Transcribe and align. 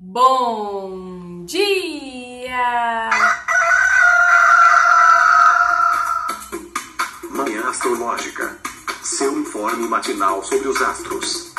Bom 0.00 1.44
dia! 1.44 3.10
Manhã 7.32 7.68
Astrológica. 7.68 8.56
Seu 9.02 9.40
informe 9.40 9.88
matinal 9.88 10.44
sobre 10.44 10.68
os 10.68 10.80
astros. 10.80 11.52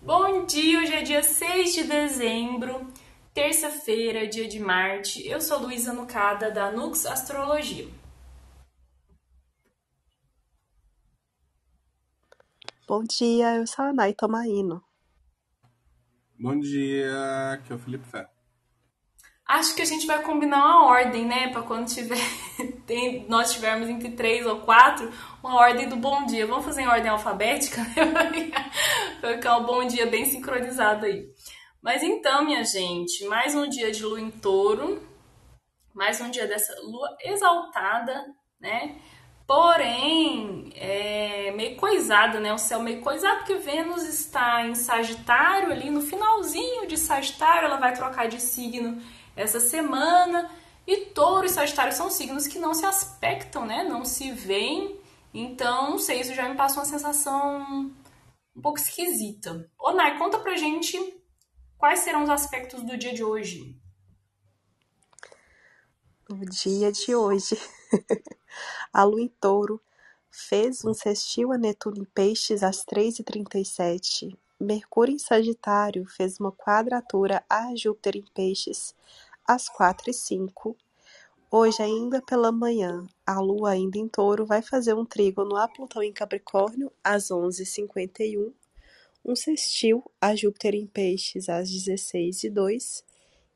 Bom 0.00 0.44
dia, 0.44 0.78
hoje 0.78 0.92
é 0.92 1.02
dia 1.02 1.24
6 1.24 1.74
de 1.74 1.82
dezembro, 1.82 2.86
terça-feira, 3.34 4.28
dia 4.28 4.46
de 4.46 4.60
Marte. 4.60 5.26
Eu 5.26 5.40
sou 5.40 5.58
Luísa 5.58 5.92
Nucada, 5.92 6.48
da 6.52 6.70
Nux 6.70 7.06
Astrologia. 7.06 7.97
Bom 12.88 13.04
dia, 13.04 13.56
eu 13.56 13.66
sou 13.66 13.84
a 13.84 13.92
Nay 13.92 14.14
Tomaino. 14.14 14.82
Bom 16.40 16.58
dia, 16.58 17.52
aqui 17.52 17.70
é 17.70 17.76
o 17.76 17.78
Felipe 17.78 18.06
Fé. 18.06 18.26
Acho 19.46 19.76
que 19.76 19.82
a 19.82 19.84
gente 19.84 20.06
vai 20.06 20.22
combinar 20.22 20.56
uma 20.56 20.86
ordem, 20.86 21.26
né? 21.26 21.50
Para 21.50 21.60
quando 21.60 21.86
tiver, 21.86 22.16
tem, 22.86 23.28
nós 23.28 23.52
tivermos 23.52 23.90
entre 23.90 24.12
três 24.12 24.46
ou 24.46 24.62
quatro, 24.62 25.12
uma 25.44 25.56
ordem 25.56 25.86
do 25.86 25.96
bom 25.96 26.24
dia. 26.24 26.46
Vamos 26.46 26.64
fazer 26.64 26.80
em 26.80 26.88
ordem 26.88 27.10
alfabética? 27.10 27.82
Para 29.20 29.34
ficar 29.34 29.58
um 29.58 29.66
bom 29.66 29.86
dia 29.86 30.06
bem 30.06 30.24
sincronizado 30.24 31.04
aí. 31.04 31.28
Mas 31.82 32.02
então, 32.02 32.42
minha 32.42 32.64
gente, 32.64 33.22
mais 33.26 33.54
um 33.54 33.68
dia 33.68 33.92
de 33.92 34.02
lua 34.02 34.18
em 34.18 34.30
touro, 34.30 35.02
mais 35.92 36.22
um 36.22 36.30
dia 36.30 36.46
dessa 36.46 36.74
lua 36.80 37.14
exaltada, 37.22 38.34
né? 38.58 38.98
Porém, 39.48 40.70
é 40.74 41.50
meio 41.52 41.74
coisado, 41.76 42.38
né? 42.38 42.52
O 42.52 42.58
céu 42.58 42.82
meio 42.82 43.00
coisado, 43.00 43.38
porque 43.38 43.54
Vênus 43.54 44.02
está 44.02 44.66
em 44.66 44.74
Sagitário, 44.74 45.72
ali 45.72 45.88
no 45.88 46.02
finalzinho 46.02 46.86
de 46.86 46.98
Sagitário, 46.98 47.64
ela 47.64 47.78
vai 47.78 47.94
trocar 47.94 48.28
de 48.28 48.42
signo 48.42 49.00
essa 49.34 49.58
semana. 49.58 50.50
E 50.86 51.06
Touro 51.06 51.46
e 51.46 51.48
Sagitário 51.48 51.94
são 51.94 52.10
signos 52.10 52.46
que 52.46 52.58
não 52.58 52.74
se 52.74 52.84
aspectam, 52.84 53.64
né? 53.64 53.82
Não 53.84 54.04
se 54.04 54.30
veem. 54.32 55.00
Então, 55.32 55.92
não 55.92 55.98
sei, 55.98 56.20
isso 56.20 56.34
já 56.34 56.46
me 56.46 56.54
passa 56.54 56.80
uma 56.80 56.84
sensação 56.84 57.90
um 58.54 58.60
pouco 58.60 58.78
esquisita. 58.78 59.66
Ô, 59.80 59.92
Nai, 59.92 60.18
conta 60.18 60.38
pra 60.38 60.58
gente 60.58 60.98
quais 61.78 62.00
serão 62.00 62.22
os 62.22 62.28
aspectos 62.28 62.82
do 62.82 62.98
dia 62.98 63.14
de 63.14 63.24
hoje. 63.24 63.80
O 66.28 66.44
dia 66.44 66.92
de 66.92 67.14
hoje. 67.14 67.58
A 68.92 69.04
lua 69.04 69.20
em 69.20 69.28
touro 69.40 69.80
fez 70.30 70.84
um 70.84 70.94
sextil 70.94 71.52
a 71.52 71.58
Netuno 71.58 71.98
em 71.98 72.04
peixes 72.04 72.62
às 72.62 72.84
3h37. 72.84 74.36
Mercúrio 74.60 75.14
em 75.14 75.18
Sagitário 75.18 76.04
fez 76.06 76.38
uma 76.40 76.52
quadratura 76.52 77.44
a 77.48 77.74
Júpiter 77.76 78.16
em 78.16 78.24
peixes 78.34 78.94
às 79.46 79.68
4h05. 79.68 80.76
Hoje, 81.50 81.82
ainda 81.82 82.20
pela 82.20 82.52
manhã, 82.52 83.06
a 83.24 83.40
lua 83.40 83.70
ainda 83.70 83.96
em 83.96 84.06
touro 84.06 84.44
vai 84.44 84.60
fazer 84.60 84.94
um 84.94 85.04
trígono 85.04 85.56
a 85.56 85.66
Plutão 85.66 86.02
em 86.02 86.12
Capricórnio 86.12 86.92
às 87.02 87.28
11h51. 87.30 88.52
Um 89.24 89.34
sextil 89.34 90.04
a 90.20 90.34
Júpiter 90.34 90.74
em 90.74 90.86
peixes 90.86 91.48
às 91.48 91.70
16h02. 91.70 93.02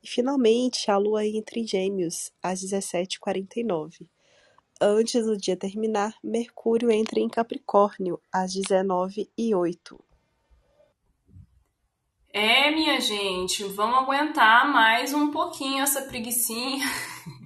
E 0.02 0.08
finalmente 0.08 0.90
a 0.90 0.96
lua 0.96 1.26
entra 1.26 1.58
em 1.58 1.66
Gêmeos 1.66 2.32
às 2.42 2.60
17h49. 2.60 4.06
Antes 4.84 5.26
do 5.26 5.36
dia 5.36 5.56
terminar, 5.56 6.12
Mercúrio 6.24 6.90
entra 6.90 7.20
em 7.20 7.28
Capricórnio 7.28 8.20
às 8.32 8.52
19h08. 8.52 9.96
É, 12.32 12.68
minha 12.72 13.00
gente, 13.00 13.62
vamos 13.62 13.98
aguentar 13.98 14.68
mais 14.72 15.14
um 15.14 15.30
pouquinho 15.30 15.84
essa 15.84 16.02
preguiçinha. 16.02 16.84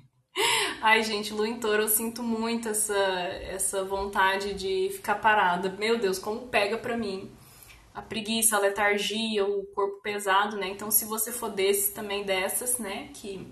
Ai, 0.81 1.03
gente, 1.03 1.34
Lua 1.34 1.47
em 1.47 1.61
Touro, 1.61 1.83
eu 1.83 1.88
sinto 1.88 2.22
muito 2.22 2.71
essa, 2.71 2.97
essa 2.97 3.84
vontade 3.84 4.55
de 4.55 4.88
ficar 4.94 5.16
parada. 5.16 5.69
Meu 5.69 5.99
Deus, 5.99 6.19
como 6.19 6.49
pega 6.49 6.78
pra 6.78 6.97
mim. 6.97 7.31
A 7.93 8.00
preguiça, 8.00 8.56
a 8.56 8.61
letargia, 8.61 9.44
o 9.44 9.66
corpo 9.75 10.00
pesado, 10.00 10.56
né? 10.56 10.69
Então, 10.69 10.91
se 10.91 11.05
você 11.05 11.31
for 11.31 11.50
desse 11.50 11.93
também 11.93 12.25
dessas, 12.25 12.78
né, 12.78 13.11
que 13.12 13.47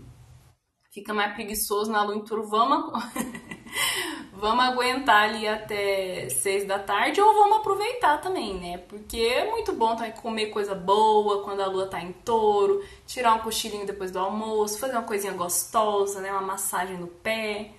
fica 0.90 1.12
mais 1.12 1.34
preguiçoso 1.34 1.92
na 1.92 2.02
Lua 2.02 2.16
em 2.16 2.24
Touro, 2.24 2.48
vamos 2.48 2.90
vamos 4.32 4.64
aguentar 4.64 5.24
ali 5.24 5.46
até 5.46 6.28
seis 6.28 6.66
da 6.66 6.78
tarde 6.78 7.20
ou 7.20 7.34
vamos 7.34 7.58
aproveitar 7.58 8.20
também, 8.20 8.54
né? 8.54 8.78
Porque 8.78 9.16
é 9.16 9.50
muito 9.50 9.72
bom 9.72 9.96
também 9.96 10.12
comer 10.12 10.46
coisa 10.46 10.74
boa 10.74 11.42
quando 11.42 11.60
a 11.60 11.66
lua 11.66 11.86
tá 11.86 12.00
em 12.00 12.12
touro, 12.12 12.84
tirar 13.06 13.34
um 13.34 13.38
cochilinho 13.40 13.86
depois 13.86 14.10
do 14.10 14.18
almoço, 14.18 14.78
fazer 14.78 14.94
uma 14.94 15.02
coisinha 15.02 15.32
gostosa, 15.32 16.20
né? 16.20 16.30
Uma 16.30 16.42
massagem 16.42 16.96
no 16.96 17.06
pé. 17.06 17.70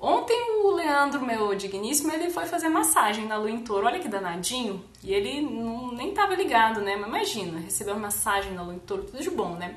Ontem 0.00 0.62
o 0.62 0.70
Leandro, 0.70 1.20
meu 1.20 1.54
digníssimo, 1.56 2.12
ele 2.12 2.30
foi 2.30 2.46
fazer 2.46 2.68
massagem 2.68 3.26
na 3.26 3.36
lua 3.36 3.50
em 3.50 3.64
touro. 3.64 3.86
Olha 3.86 3.98
que 3.98 4.08
danadinho. 4.08 4.84
E 5.02 5.12
ele 5.12 5.40
não, 5.40 5.92
nem 5.92 6.14
tava 6.14 6.36
ligado, 6.36 6.80
né? 6.80 6.94
Mas 6.94 7.08
imagina, 7.08 7.58
receber 7.58 7.90
uma 7.90 8.02
massagem 8.02 8.52
na 8.52 8.62
lua 8.62 8.74
em 8.74 8.78
touro, 8.78 9.02
tudo 9.02 9.20
de 9.20 9.30
bom, 9.30 9.54
né? 9.56 9.76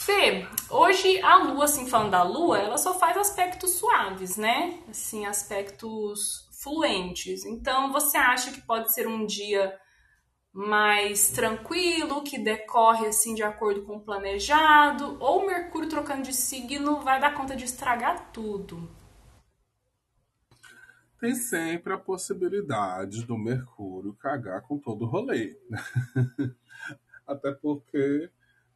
Fê, 0.00 0.46
hoje 0.70 1.20
a 1.20 1.36
lua, 1.36 1.66
assim, 1.66 1.86
falando 1.86 2.12
da 2.12 2.22
lua, 2.22 2.58
ela 2.58 2.78
só 2.78 2.98
faz 2.98 3.18
aspectos 3.18 3.72
suaves, 3.72 4.38
né? 4.38 4.82
Assim, 4.88 5.26
aspectos 5.26 6.48
fluentes. 6.62 7.44
Então, 7.44 7.92
você 7.92 8.16
acha 8.16 8.50
que 8.50 8.62
pode 8.62 8.94
ser 8.94 9.06
um 9.06 9.26
dia 9.26 9.78
mais 10.50 11.28
tranquilo, 11.32 12.22
que 12.22 12.38
decorre 12.38 13.08
assim 13.08 13.34
de 13.34 13.42
acordo 13.42 13.82
com 13.82 13.96
o 13.96 14.00
planejado, 14.00 15.18
ou 15.20 15.46
Mercúrio 15.46 15.90
trocando 15.90 16.22
de 16.22 16.32
signo 16.32 17.02
vai 17.02 17.20
dar 17.20 17.34
conta 17.34 17.54
de 17.54 17.66
estragar 17.66 18.32
tudo? 18.32 18.90
Tem 21.20 21.34
sempre 21.34 21.92
a 21.92 21.98
possibilidade 21.98 23.26
do 23.26 23.36
Mercúrio 23.36 24.14
cagar 24.14 24.62
com 24.62 24.78
todo 24.78 25.02
o 25.02 25.08
rolê. 25.08 25.58
Até 27.26 27.52
porque 27.52 28.30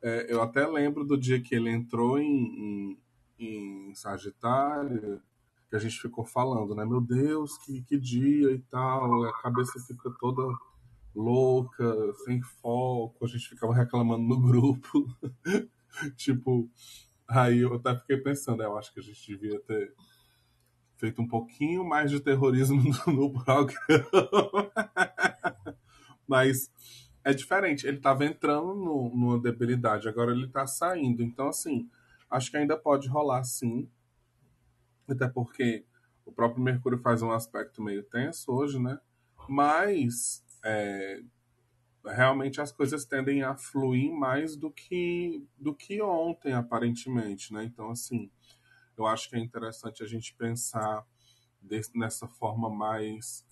é, 0.04 0.26
eu 0.28 0.42
até 0.42 0.66
lembro 0.66 1.03
do 1.03 1.16
dia 1.16 1.41
que 1.41 1.54
ele 1.54 1.70
entrou 1.70 2.19
em, 2.19 2.98
em, 3.38 3.88
em, 3.88 3.94
Sagitário, 3.94 5.22
que 5.70 5.76
a 5.76 5.78
gente 5.78 5.98
ficou 5.98 6.26
falando, 6.26 6.75
né? 6.75 6.84
Meu 6.84 7.00
Deus, 7.00 7.56
que, 7.56 7.81
que 7.81 7.98
dia 7.98 8.53
e 8.53 8.59
tal, 8.70 9.25
a 9.25 9.32
cabeça 9.41 9.81
fica 9.81 10.10
toda 10.20 10.42
louca, 11.15 12.12
sem 12.26 12.42
foco, 12.42 13.25
a 13.25 13.28
gente 13.28 13.48
ficava 13.48 13.75
reclamando 13.75 14.22
no 14.22 14.38
grupo. 14.47 15.09
tipo, 16.16 16.71
aí 17.26 17.60
eu 17.60 17.75
até 17.75 17.97
fiquei 17.97 18.19
pensando, 18.19 18.62
eu 18.62 18.76
acho 18.76 18.92
que 18.92 19.00
a 19.00 19.03
gente 19.03 19.26
devia 19.26 19.59
ter 19.60 19.94
feito 20.98 21.22
um 21.22 21.26
pouquinho 21.26 21.82
mais 21.82 22.10
de 22.10 22.21
terrorismo 22.21 22.82
no, 23.06 23.15
no 23.15 23.32
programa. 23.32 24.71
Mas 26.28 26.71
é 27.24 27.32
diferente. 27.32 27.86
Ele 27.86 27.96
estava 27.96 28.24
entrando 28.24 28.74
no, 28.74 29.08
numa 29.08 29.40
debilidade, 29.40 30.08
agora 30.08 30.32
ele 30.32 30.46
está 30.46 30.66
saindo. 30.66 31.22
Então, 31.22 31.48
assim, 31.48 31.88
acho 32.30 32.50
que 32.50 32.56
ainda 32.56 32.76
pode 32.76 33.08
rolar 33.08 33.42
sim. 33.44 33.88
Até 35.08 35.26
porque 35.26 35.84
o 36.24 36.32
próprio 36.32 36.62
Mercúrio 36.62 36.98
faz 36.98 37.22
um 37.22 37.32
aspecto 37.32 37.82
meio 37.82 38.02
tenso 38.02 38.52
hoje, 38.52 38.78
né? 38.78 38.98
Mas 39.48 40.44
é, 40.64 41.22
realmente 42.04 42.60
as 42.60 42.70
coisas 42.70 43.04
tendem 43.04 43.42
a 43.42 43.56
fluir 43.56 44.12
mais 44.12 44.56
do 44.56 44.70
que, 44.70 45.46
do 45.58 45.74
que 45.74 46.00
ontem, 46.02 46.52
aparentemente, 46.52 47.52
né? 47.52 47.64
Então, 47.64 47.91
assim, 47.91 48.30
eu 48.96 49.06
acho 49.06 49.28
que 49.28 49.36
é 49.36 49.38
interessante 49.38 50.02
a 50.02 50.06
gente 50.06 50.34
pensar 50.34 51.06
nessa 51.94 52.28
forma 52.28 52.68
mais 52.68 53.44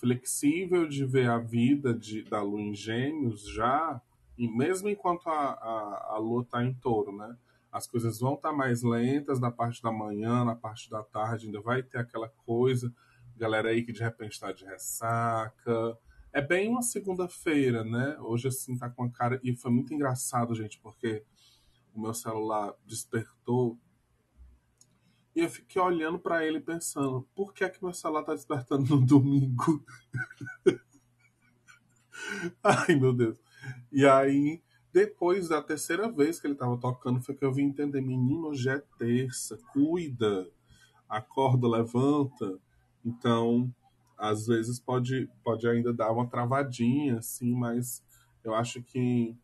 flexível 0.00 0.88
de 0.88 1.04
ver 1.04 1.28
a 1.28 1.38
vida 1.38 1.92
de, 1.92 2.22
da 2.24 2.42
lua 2.42 2.60
em 2.60 2.74
gêmeos 2.74 3.46
já, 3.46 4.00
e 4.36 4.48
mesmo 4.48 4.88
enquanto 4.88 5.28
a, 5.28 5.32
a, 5.32 6.14
a 6.14 6.18
lua 6.18 6.42
está 6.42 6.64
em 6.64 6.72
touro, 6.72 7.14
né? 7.14 7.36
As 7.70 7.86
coisas 7.86 8.18
vão 8.18 8.34
estar 8.34 8.50
tá 8.50 8.56
mais 8.56 8.82
lentas 8.82 9.38
na 9.38 9.50
parte 9.50 9.82
da 9.82 9.92
manhã, 9.92 10.44
na 10.44 10.56
parte 10.56 10.90
da 10.90 11.02
tarde, 11.02 11.46
ainda 11.46 11.60
vai 11.60 11.82
ter 11.82 11.98
aquela 11.98 12.28
coisa, 12.28 12.92
galera 13.36 13.68
aí 13.68 13.84
que 13.84 13.92
de 13.92 14.02
repente 14.02 14.32
está 14.32 14.50
de 14.50 14.64
ressaca. 14.64 15.98
É 16.32 16.40
bem 16.40 16.68
uma 16.68 16.82
segunda-feira, 16.82 17.84
né? 17.84 18.16
Hoje, 18.20 18.48
assim, 18.48 18.76
tá 18.76 18.88
com 18.88 19.04
a 19.04 19.10
cara. 19.10 19.40
E 19.42 19.54
foi 19.54 19.70
muito 19.70 19.92
engraçado, 19.92 20.54
gente, 20.54 20.78
porque 20.80 21.22
o 21.94 22.00
meu 22.00 22.14
celular 22.14 22.74
despertou 22.86 23.78
e 25.34 25.40
eu 25.40 25.48
fiquei 25.48 25.80
olhando 25.80 26.18
para 26.18 26.44
ele 26.44 26.60
pensando, 26.60 27.26
por 27.34 27.54
que 27.54 27.64
é 27.64 27.68
que 27.68 27.82
meu 27.82 27.92
celular 27.94 28.24
tá 28.24 28.34
despertando 28.34 28.96
no 28.96 29.04
domingo? 29.04 29.84
Ai, 32.62 32.94
meu 32.96 33.12
Deus. 33.12 33.38
E 33.92 34.06
aí, 34.06 34.60
depois 34.92 35.48
da 35.48 35.62
terceira 35.62 36.10
vez 36.10 36.40
que 36.40 36.46
ele 36.46 36.54
tava 36.54 36.76
tocando, 36.76 37.20
foi 37.20 37.34
que 37.34 37.44
eu 37.44 37.52
vim 37.52 37.64
entender, 37.64 38.00
menino, 38.00 38.48
hoje 38.48 38.68
é 38.68 38.82
terça, 38.98 39.58
cuida, 39.72 40.48
acorda, 41.08 41.68
levanta. 41.68 42.58
Então, 43.04 43.72
às 44.18 44.46
vezes 44.46 44.80
pode, 44.80 45.30
pode 45.44 45.66
ainda 45.68 45.92
dar 45.92 46.10
uma 46.10 46.26
travadinha, 46.26 47.18
assim, 47.18 47.54
mas 47.54 48.02
eu 48.44 48.54
acho 48.54 48.82
que 48.82 49.36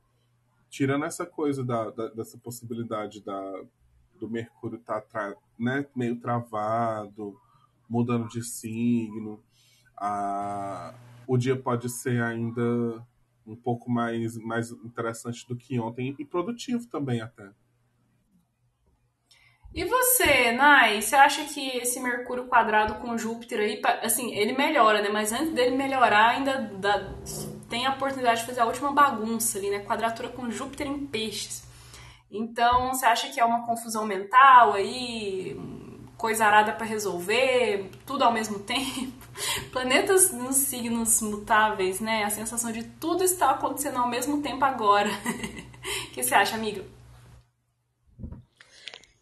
tirando 0.68 1.04
essa 1.04 1.24
coisa 1.24 1.64
da, 1.64 1.90
da 1.90 2.08
dessa 2.08 2.36
possibilidade 2.38 3.22
da, 3.22 3.62
do 4.16 4.28
Mercúrio 4.28 4.78
tá, 4.78 5.02
né, 5.58 5.86
meio 5.94 6.16
travado, 6.16 7.38
mudando 7.88 8.28
de 8.28 8.42
signo, 8.42 9.40
o 11.26 11.36
dia 11.36 11.56
pode 11.56 11.88
ser 11.88 12.22
ainda 12.22 13.04
um 13.46 13.54
pouco 13.54 13.90
mais, 13.90 14.36
mais 14.36 14.70
interessante 14.70 15.46
do 15.46 15.56
que 15.56 15.78
ontem 15.78 16.14
e 16.18 16.24
produtivo 16.24 16.86
também 16.88 17.20
até. 17.20 17.50
E 19.72 19.84
você, 19.84 20.52
Nai, 20.52 21.02
você 21.02 21.14
acha 21.14 21.44
que 21.44 21.68
esse 21.76 22.00
Mercúrio 22.00 22.46
quadrado 22.46 22.94
com 22.94 23.18
Júpiter 23.18 23.60
aí, 23.60 23.82
assim, 24.02 24.34
ele 24.34 24.54
melhora, 24.54 25.02
né? 25.02 25.10
Mas 25.10 25.32
antes 25.32 25.52
dele 25.52 25.76
melhorar, 25.76 26.30
ainda 26.30 26.62
dá, 26.78 27.14
tem 27.68 27.84
a 27.86 27.90
oportunidade 27.90 28.40
de 28.40 28.46
fazer 28.46 28.60
a 28.60 28.64
última 28.64 28.90
bagunça 28.90 29.58
ali, 29.58 29.68
né? 29.68 29.80
Quadratura 29.80 30.30
com 30.30 30.50
Júpiter 30.50 30.86
em 30.86 31.06
peixes. 31.06 31.65
Então, 32.30 32.92
você 32.92 33.06
acha 33.06 33.28
que 33.30 33.40
é 33.40 33.44
uma 33.44 33.64
confusão 33.64 34.04
mental 34.04 34.72
aí, 34.72 35.56
coisa 36.16 36.44
arada 36.44 36.72
para 36.72 36.84
resolver, 36.84 37.90
tudo 38.04 38.24
ao 38.24 38.32
mesmo 38.32 38.58
tempo? 38.64 39.26
Planetas 39.70 40.32
nos 40.32 40.56
signos 40.56 41.20
mutáveis, 41.20 42.00
né? 42.00 42.24
A 42.24 42.30
sensação 42.30 42.72
de 42.72 42.82
tudo 42.82 43.22
está 43.22 43.50
acontecendo 43.50 43.98
ao 43.98 44.08
mesmo 44.08 44.42
tempo 44.42 44.64
agora. 44.64 45.10
O 46.08 46.10
que 46.16 46.22
você 46.24 46.34
acha, 46.34 46.56
amiga? 46.56 46.84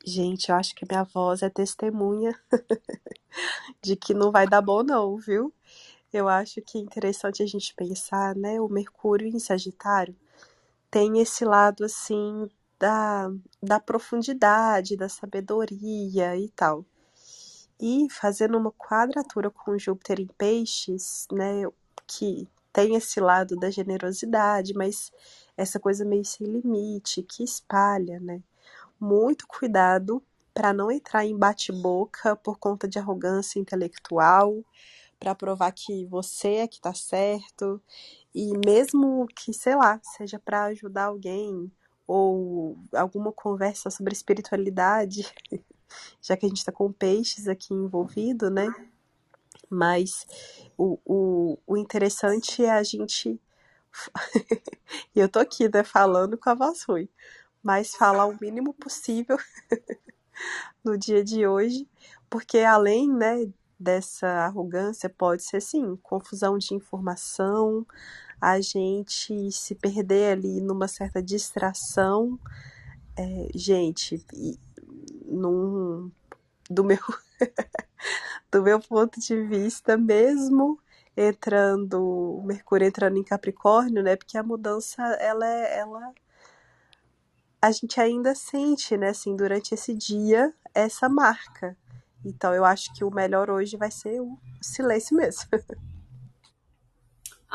Gente, 0.02 0.48
eu 0.48 0.54
acho 0.54 0.74
que 0.74 0.86
minha 0.88 1.02
voz 1.02 1.42
é 1.42 1.50
testemunha 1.50 2.38
de 3.82 3.96
que 3.96 4.14
não 4.14 4.30
vai 4.30 4.46
dar 4.46 4.62
bom, 4.62 4.82
não, 4.82 5.16
viu? 5.18 5.52
Eu 6.12 6.28
acho 6.28 6.62
que 6.62 6.78
é 6.78 6.80
interessante 6.80 7.42
a 7.42 7.46
gente 7.46 7.74
pensar, 7.74 8.34
né? 8.36 8.60
O 8.60 8.68
Mercúrio 8.68 9.26
em 9.26 9.38
Sagitário 9.38 10.16
tem 10.90 11.20
esse 11.20 11.44
lado, 11.44 11.84
assim, 11.84 12.48
da, 12.84 13.30
da 13.62 13.80
profundidade, 13.80 14.94
da 14.94 15.08
sabedoria 15.08 16.36
e 16.36 16.50
tal. 16.50 16.84
E 17.80 18.06
fazendo 18.10 18.58
uma 18.58 18.70
quadratura 18.72 19.50
com 19.50 19.78
Júpiter 19.78 20.20
em 20.20 20.26
Peixes, 20.26 21.26
né? 21.32 21.62
Que 22.06 22.46
tem 22.72 22.94
esse 22.94 23.20
lado 23.20 23.56
da 23.56 23.70
generosidade, 23.70 24.74
mas 24.74 25.10
essa 25.56 25.80
coisa 25.80 26.04
meio 26.04 26.24
sem 26.26 26.46
limite, 26.46 27.22
que 27.22 27.42
espalha, 27.42 28.20
né? 28.20 28.42
muito 29.00 29.46
cuidado 29.46 30.22
para 30.52 30.72
não 30.72 30.90
entrar 30.90 31.24
em 31.24 31.36
bate-boca 31.36 32.36
por 32.36 32.58
conta 32.58 32.86
de 32.86 32.98
arrogância 32.98 33.58
intelectual, 33.58 34.64
para 35.18 35.34
provar 35.34 35.72
que 35.72 36.06
você 36.06 36.54
é 36.56 36.68
que 36.68 36.76
está 36.76 36.94
certo, 36.94 37.80
e 38.34 38.52
mesmo 38.64 39.26
que, 39.34 39.52
sei 39.52 39.74
lá, 39.74 40.00
seja 40.02 40.38
para 40.38 40.64
ajudar 40.64 41.06
alguém 41.06 41.70
ou 42.06 42.76
alguma 42.92 43.32
conversa 43.32 43.90
sobre 43.90 44.12
espiritualidade, 44.12 45.32
já 46.20 46.36
que 46.36 46.46
a 46.46 46.48
gente 46.48 46.58
está 46.58 46.72
com 46.72 46.92
peixes 46.92 47.48
aqui 47.48 47.72
envolvido, 47.72 48.50
né? 48.50 48.66
Mas 49.70 50.26
o, 50.76 50.98
o, 51.04 51.58
o 51.66 51.76
interessante 51.76 52.64
é 52.64 52.70
a 52.70 52.82
gente. 52.82 53.40
e 55.14 55.20
eu 55.20 55.28
tô 55.28 55.38
aqui, 55.38 55.68
né, 55.72 55.84
falando 55.84 56.36
com 56.36 56.50
a 56.50 56.54
voz 56.54 56.82
ruim 56.82 57.08
mas 57.64 57.96
falar 57.96 58.26
o 58.26 58.36
mínimo 58.38 58.74
possível 58.74 59.38
no 60.84 60.98
dia 60.98 61.24
de 61.24 61.46
hoje, 61.46 61.88
porque 62.28 62.58
além, 62.58 63.10
né, 63.10 63.50
dessa 63.80 64.28
arrogância 64.28 65.08
pode 65.08 65.42
ser 65.42 65.62
sim, 65.62 65.96
confusão 66.02 66.58
de 66.58 66.74
informação, 66.74 67.86
a 68.40 68.60
gente 68.60 69.50
se 69.52 69.74
perder 69.74 70.32
ali 70.32 70.60
numa 70.60 70.88
certa 70.88 71.22
distração. 71.22 72.38
É, 73.16 73.48
gente, 73.54 74.24
num, 75.26 76.10
do 76.68 76.84
meu 76.84 76.98
do 78.50 78.62
meu 78.62 78.80
ponto 78.80 79.20
de 79.20 79.42
vista, 79.44 79.96
mesmo 79.96 80.78
entrando, 81.16 82.42
Mercúrio 82.44 82.86
entrando 82.86 83.16
em 83.16 83.24
Capricórnio, 83.24 84.02
né? 84.02 84.16
Porque 84.16 84.36
a 84.36 84.42
mudança 84.42 85.02
ela, 85.20 85.46
é, 85.46 85.78
ela 85.78 86.12
a 87.62 87.70
gente 87.70 87.98
ainda 88.00 88.34
sente, 88.34 88.96
né, 88.96 89.08
assim, 89.08 89.34
durante 89.34 89.72
esse 89.74 89.94
dia, 89.94 90.52
essa 90.74 91.08
marca. 91.08 91.76
Então 92.24 92.52
eu 92.54 92.64
acho 92.64 92.92
que 92.94 93.04
o 93.04 93.10
melhor 93.10 93.48
hoje 93.50 93.76
vai 93.76 93.90
ser 93.90 94.20
o 94.20 94.38
silêncio 94.60 95.16
mesmo. 95.16 95.48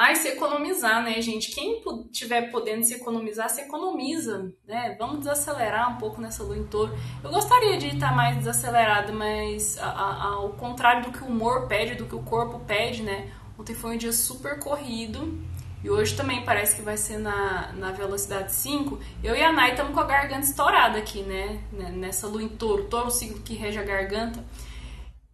Ai, 0.01 0.15
se 0.15 0.29
economizar, 0.29 1.03
né, 1.03 1.21
gente? 1.21 1.51
Quem 1.51 1.81
tiver 2.09 2.49
podendo 2.51 2.85
se 2.85 2.93
economizar, 2.93 3.49
se 3.49 3.59
economiza, 3.59 4.49
né? 4.65 4.95
Vamos 4.97 5.19
desacelerar 5.19 5.93
um 5.93 5.97
pouco 5.97 6.21
nessa 6.21 6.41
lua 6.41 6.57
em 6.57 6.63
touro. 6.63 6.97
Eu 7.21 7.29
gostaria 7.29 7.77
de 7.77 7.87
estar 7.87 8.15
mais 8.15 8.37
desacelerada, 8.37 9.11
mas 9.11 9.77
ao 9.77 10.51
contrário 10.53 11.03
do 11.03 11.11
que 11.11 11.21
o 11.21 11.27
humor 11.27 11.67
pede, 11.67 11.95
do 11.95 12.05
que 12.05 12.15
o 12.15 12.23
corpo 12.23 12.61
pede, 12.61 13.03
né? 13.03 13.29
Ontem 13.59 13.75
foi 13.75 13.95
um 13.95 13.97
dia 13.97 14.13
super 14.13 14.57
corrido. 14.57 15.37
E 15.83 15.89
hoje 15.89 16.15
também 16.15 16.45
parece 16.45 16.77
que 16.77 16.81
vai 16.81 16.95
ser 16.95 17.17
na, 17.17 17.73
na 17.73 17.91
velocidade 17.91 18.53
5. 18.53 18.97
Eu 19.21 19.35
e 19.35 19.43
a 19.43 19.51
Nai 19.51 19.71
estamos 19.71 19.93
com 19.93 19.99
a 19.99 20.05
garganta 20.05 20.45
estourada 20.45 20.97
aqui, 20.97 21.23
né? 21.23 21.61
Nessa 21.73 22.25
lua 22.25 22.41
em 22.41 22.47
touro, 22.47 22.85
touro 22.85 23.11
signo 23.11 23.41
que 23.41 23.53
rege 23.53 23.77
a 23.77 23.83
garganta. 23.83 24.41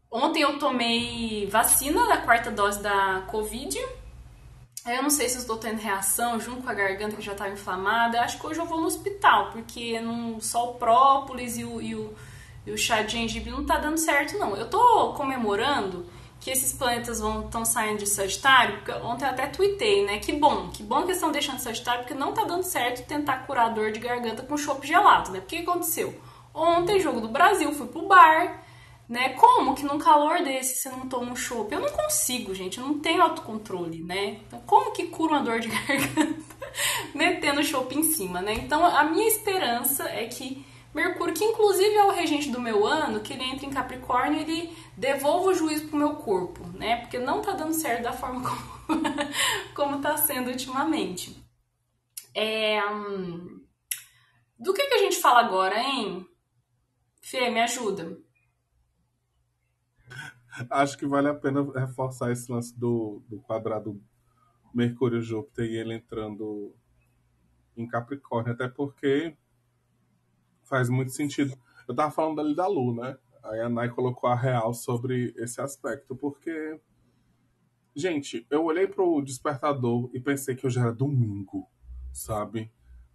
Ontem 0.10 0.42
eu 0.42 0.58
tomei 0.58 1.46
vacina 1.52 2.08
da 2.08 2.18
quarta 2.18 2.50
dose 2.50 2.82
da 2.82 3.26
Covid. 3.28 3.78
Eu 4.86 5.02
não 5.02 5.10
sei 5.10 5.28
se 5.28 5.40
estou 5.40 5.58
tendo 5.58 5.80
reação 5.80 6.40
junto 6.40 6.62
com 6.62 6.70
a 6.70 6.74
garganta 6.74 7.16
que 7.16 7.22
já 7.22 7.32
estava 7.32 7.50
inflamada. 7.50 8.22
Acho 8.22 8.40
que 8.40 8.46
hoje 8.46 8.60
eu 8.60 8.68
vou 8.68 8.80
no 8.80 8.86
hospital, 8.86 9.50
porque 9.52 10.00
não, 10.00 10.40
só 10.40 10.72
o 10.72 10.74
própolis 10.76 11.58
e 11.58 11.66
o, 11.66 11.82
e 11.82 11.96
o, 11.96 12.14
e 12.68 12.72
o 12.72 12.78
chá 12.78 13.02
de 13.02 13.14
gengibre 13.14 13.50
não 13.50 13.66
tá 13.66 13.80
dando 13.80 13.98
certo, 13.98 14.38
não. 14.38 14.56
Eu 14.56 14.70
tô 14.70 15.14
comemorando 15.14 16.06
que 16.40 16.52
esses 16.52 16.72
planetas 16.72 17.20
vão 17.20 17.46
estão 17.46 17.66
saindo 17.66 18.00
de 18.00 18.08
Sagitário, 18.08 18.76
porque 18.76 18.92
ontem 18.92 19.26
eu 19.26 19.32
até 19.32 19.48
tuitei, 19.48 20.06
né? 20.06 20.20
Que 20.20 20.34
bom, 20.34 20.70
que 20.70 20.84
bom 20.84 20.98
que 20.98 21.06
eles 21.06 21.16
estão 21.16 21.32
deixando 21.32 21.58
de 21.58 21.64
Sagitário, 21.64 22.02
porque 22.02 22.14
não 22.14 22.34
tá 22.34 22.44
dando 22.44 22.62
certo 22.62 23.08
tentar 23.08 23.48
curar 23.48 23.74
dor 23.74 23.92
de 23.92 24.00
garganta 24.00 24.44
com 24.44 24.56
chopp 24.56 24.86
gelado, 24.86 25.32
né? 25.32 25.40
O 25.40 25.42
que 25.42 25.58
aconteceu? 25.58 26.14
Ontem, 26.54 27.00
jogo 27.00 27.20
do 27.20 27.28
Brasil, 27.28 27.74
fui 27.74 27.88
pro 27.88 28.08
bar, 28.08 28.64
né? 29.08 29.30
Como 29.30 29.76
que 29.76 29.84
num 29.84 29.98
calor 29.98 30.44
desse 30.44 30.76
você 30.76 30.90
não 30.90 31.08
toma 31.08 31.32
um 31.32 31.36
chopp? 31.36 31.74
Eu 31.74 31.82
não 31.82 31.90
consigo, 31.90 32.54
gente, 32.54 32.78
eu 32.78 32.86
não 32.86 33.00
tenho 33.00 33.22
autocontrole, 33.22 34.04
né? 34.04 34.42
Então, 34.48 34.60
como 34.62 34.92
que 34.92 35.08
cura 35.08 35.34
uma 35.34 35.44
dor 35.44 35.60
de 35.60 35.68
garganta 35.70 36.56
metendo 37.14 37.64
chopp 37.64 37.96
em 37.96 38.04
cima, 38.04 38.42
né? 38.42 38.54
Então, 38.54 38.86
a 38.86 39.04
minha 39.04 39.28
esperança 39.28 40.04
é 40.10 40.26
que 40.26 40.66
Mercúrio, 40.96 41.34
que 41.34 41.44
inclusive 41.44 41.94
é 41.94 42.06
o 42.06 42.12
regente 42.12 42.50
do 42.50 42.62
meu 42.62 42.88
ano, 42.88 43.20
que 43.20 43.34
ele 43.34 43.44
entra 43.44 43.66
em 43.66 43.70
Capricórnio, 43.70 44.40
ele 44.40 44.74
devolve 44.96 45.50
o 45.50 45.54
juízo 45.54 45.90
pro 45.90 45.98
meu 45.98 46.16
corpo, 46.16 46.66
né? 46.70 47.02
Porque 47.02 47.20
não 47.20 47.42
tá 47.42 47.52
dando 47.52 47.74
certo 47.74 48.04
da 48.04 48.14
forma 48.14 48.42
como, 48.42 49.04
como 49.76 50.02
tá 50.02 50.16
sendo 50.16 50.50
ultimamente. 50.50 51.36
É, 52.34 52.82
hum, 52.90 53.62
do 54.58 54.74
que, 54.74 54.88
que 54.88 54.94
a 54.94 55.00
gente 55.00 55.18
fala 55.18 55.42
agora, 55.42 55.78
hein? 55.78 56.26
Fê, 57.22 57.50
me 57.50 57.62
ajuda. 57.62 58.18
Acho 60.70 60.98
que 60.98 61.06
vale 61.06 61.28
a 61.28 61.34
pena 61.34 61.64
reforçar 61.74 62.32
esse 62.32 62.52
lance 62.52 62.78
do, 62.78 63.22
do 63.28 63.40
quadrado 63.40 64.02
Mercúrio-Júpiter 64.74 65.66
e 65.66 65.78
ele 65.78 65.96
entrando 65.96 66.74
em 67.76 67.88
Capricórnio, 67.88 68.54
até 68.54 68.68
porque 68.68 69.36
faz 70.64 70.90
muito 70.90 71.12
sentido. 71.12 71.58
Eu 71.88 71.96
tava 71.96 72.12
falando 72.12 72.40
ali 72.42 72.56
da 72.56 72.68
Lu, 72.68 72.96
né? 72.96 73.18
Aí 73.44 73.60
a 73.60 73.70
Nai 73.70 73.90
colocou 73.90 74.30
a 74.30 74.36
real 74.36 74.74
sobre 74.74 75.34
esse 75.38 75.62
aspecto, 75.62 76.16
porque. 76.16 76.80
Gente, 77.96 78.46
eu 78.50 78.66
olhei 78.66 78.88
pro 78.88 79.22
despertador 79.22 80.10
e 80.14 80.20
pensei 80.20 80.54
que 80.54 80.68
hoje 80.68 80.80
era 80.80 80.92
domingo, 80.92 81.70
sabe? 82.12 82.70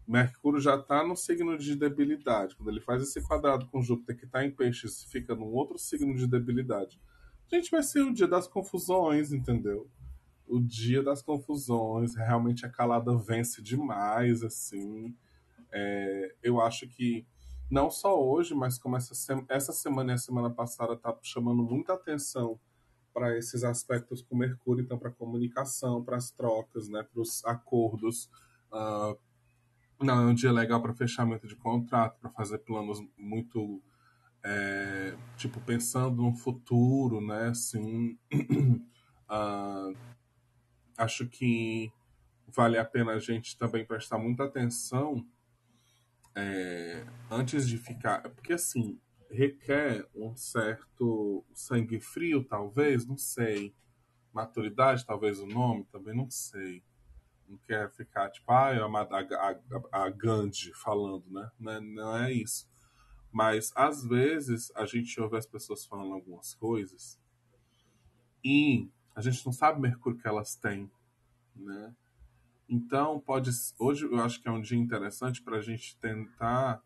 Mercúrio 0.07 0.59
já 0.59 0.79
tá 0.79 1.07
no 1.07 1.15
signo 1.15 1.59
de 1.59 1.77
debilidade. 1.77 2.57
Quando 2.57 2.71
ele 2.71 2.81
faz 2.81 3.03
esse 3.03 3.21
quadrado 3.23 3.67
com 3.67 3.83
Júpiter 3.83 4.17
que 4.17 4.27
tá 4.27 4.45
em 4.45 4.51
peixes, 4.51 5.05
fica 5.05 5.35
num 5.35 5.53
outro 5.53 5.79
signo 5.79 6.15
de 6.17 6.27
debilidade. 6.27 6.99
Gente, 7.53 7.71
vai 7.71 7.83
ser 7.83 8.03
o 8.03 8.13
dia 8.13 8.29
das 8.29 8.47
confusões, 8.47 9.33
entendeu? 9.33 9.91
O 10.47 10.61
dia 10.61 11.03
das 11.03 11.21
confusões, 11.21 12.15
realmente 12.15 12.65
a 12.65 12.71
calada 12.71 13.17
vence 13.17 13.61
demais, 13.61 14.45
assim. 14.45 15.17
É, 15.73 16.35
eu 16.43 16.61
acho 16.61 16.87
que 16.87 17.27
não 17.69 17.91
só 17.91 18.21
hoje, 18.23 18.55
mas 18.55 18.79
como 18.79 18.97
essa, 18.97 19.15
essa 19.49 19.73
semana 19.73 20.13
e 20.13 20.15
a 20.15 20.19
semana 20.19 20.49
passada 20.49 20.97
tá 20.97 21.17
chamando 21.23 21.63
muita 21.63 21.95
atenção 21.95 22.59
para 23.13 23.37
esses 23.37 23.65
aspectos 23.65 24.23
com 24.23 24.37
Mercúrio, 24.37 24.85
então 24.85 24.97
para 24.97 25.11
comunicação, 25.11 26.05
para 26.05 26.17
as 26.17 26.31
trocas, 26.31 26.89
né, 26.89 27.03
para 27.03 27.21
os 27.21 27.45
acordos. 27.45 28.31
Uh, 28.73 29.19
não, 30.01 30.23
é 30.23 30.27
um 30.27 30.35
dia 30.35 30.53
legal 30.53 30.81
para 30.81 30.95
fechamento 30.95 31.49
de 31.49 31.57
contrato, 31.57 32.17
para 32.21 32.31
fazer 32.31 32.59
planos 32.59 33.03
muito 33.19 33.83
é, 34.45 35.15
tipo 35.37 35.61
pensando 35.61 36.23
no 36.23 36.35
futuro, 36.35 37.21
né, 37.21 37.49
assim, 37.49 38.19
Uh, 39.31 39.97
acho 40.97 41.27
que 41.29 41.93
vale 42.49 42.77
a 42.77 42.85
pena 42.85 43.13
a 43.13 43.19
gente 43.19 43.57
também 43.57 43.85
prestar 43.87 44.19
muita 44.19 44.45
atenção 44.45 45.25
é, 46.35 47.07
antes 47.31 47.67
de 47.69 47.79
ficar. 47.79 48.23
Porque 48.31 48.53
assim, 48.53 48.99
requer 49.31 50.07
um 50.15 50.35
certo 50.37 51.45
sangue 51.55 52.01
frio, 52.01 52.45
talvez, 52.45 53.07
não 53.07 53.17
sei. 53.17 53.75
Maturidade, 54.33 55.05
talvez 55.07 55.41
o 55.41 55.47
nome, 55.47 55.85
também 55.91 56.15
não 56.15 56.31
sei. 56.31 56.83
Não 57.49 57.59
quer 57.59 57.91
ficar 57.91 58.31
tipo, 58.31 58.51
ah, 58.53 58.73
é 58.73 58.79
a, 58.79 59.57
a, 59.93 60.05
a 60.05 60.11
Gandhi 60.11 60.73
falando, 60.75 61.25
né? 61.31 61.51
Não 61.59 61.73
é, 61.73 61.81
não 61.81 62.17
é 62.17 62.33
isso. 62.33 62.69
Mas 63.33 63.73
às 63.77 64.05
vezes 64.05 64.73
a 64.75 64.85
gente 64.85 65.21
ouve 65.21 65.37
as 65.37 65.47
pessoas 65.47 65.85
falando 65.85 66.15
algumas 66.15 66.55
coisas 66.55 67.19
e 68.45 68.89
a 69.15 69.21
gente 69.21 69.45
não 69.45 69.53
sabe 69.53 69.79
o 69.79 69.83
mercúrio 69.83 70.19
que 70.19 70.27
elas 70.27 70.57
têm, 70.57 70.91
né? 71.55 71.95
Então, 72.69 73.19
pode. 73.19 73.51
Hoje 73.79 74.07
eu 74.07 74.21
acho 74.21 74.41
que 74.41 74.49
é 74.49 74.51
um 74.51 74.61
dia 74.61 74.79
interessante 74.79 75.43
para 75.43 75.59
a 75.59 75.61
gente 75.61 75.97
tentar. 75.97 76.81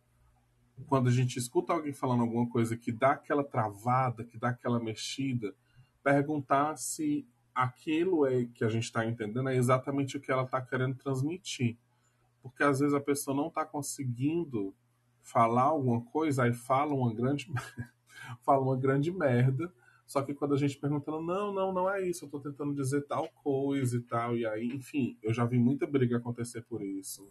Quando 0.86 1.08
a 1.08 1.12
gente 1.12 1.38
escuta 1.38 1.72
alguém 1.72 1.92
falando 1.92 2.22
alguma 2.22 2.48
coisa 2.48 2.76
que 2.76 2.90
dá 2.90 3.12
aquela 3.12 3.44
travada, 3.44 4.24
que 4.24 4.38
dá 4.38 4.48
aquela 4.48 4.80
mexida, 4.80 5.54
perguntar 6.02 6.76
se 6.76 7.26
aquilo 7.54 8.26
é 8.26 8.46
que 8.46 8.64
a 8.64 8.68
gente 8.68 8.84
está 8.84 9.06
entendendo 9.06 9.48
é 9.48 9.56
exatamente 9.56 10.16
o 10.16 10.20
que 10.20 10.32
ela 10.32 10.42
está 10.42 10.60
querendo 10.60 10.96
transmitir. 10.96 11.76
Porque 12.42 12.64
às 12.64 12.80
vezes 12.80 12.94
a 12.94 13.00
pessoa 13.00 13.36
não 13.36 13.48
está 13.48 13.64
conseguindo 13.64 14.74
falar 15.24 15.64
alguma 15.64 16.00
coisa, 16.02 16.44
aí 16.44 16.52
fala 16.52 16.94
uma 16.94 17.12
grande, 17.12 17.52
fala 18.44 18.62
uma 18.62 18.76
grande 18.76 19.10
merda 19.10 19.72
só 20.06 20.22
que 20.22 20.34
quando 20.34 20.54
a 20.54 20.58
gente 20.58 20.76
perguntando, 20.76 21.22
não, 21.22 21.52
não, 21.52 21.72
não 21.72 21.90
é 21.90 22.06
isso, 22.06 22.24
eu 22.24 22.28
tô 22.28 22.38
tentando 22.38 22.74
dizer 22.74 23.02
tal 23.02 23.28
coisa 23.42 23.96
e 23.96 24.00
tal, 24.00 24.36
e 24.36 24.46
aí, 24.46 24.66
enfim, 24.68 25.18
eu 25.22 25.32
já 25.32 25.44
vi 25.44 25.58
muita 25.58 25.86
briga 25.86 26.18
acontecer 26.18 26.62
por 26.62 26.82
isso. 26.82 27.28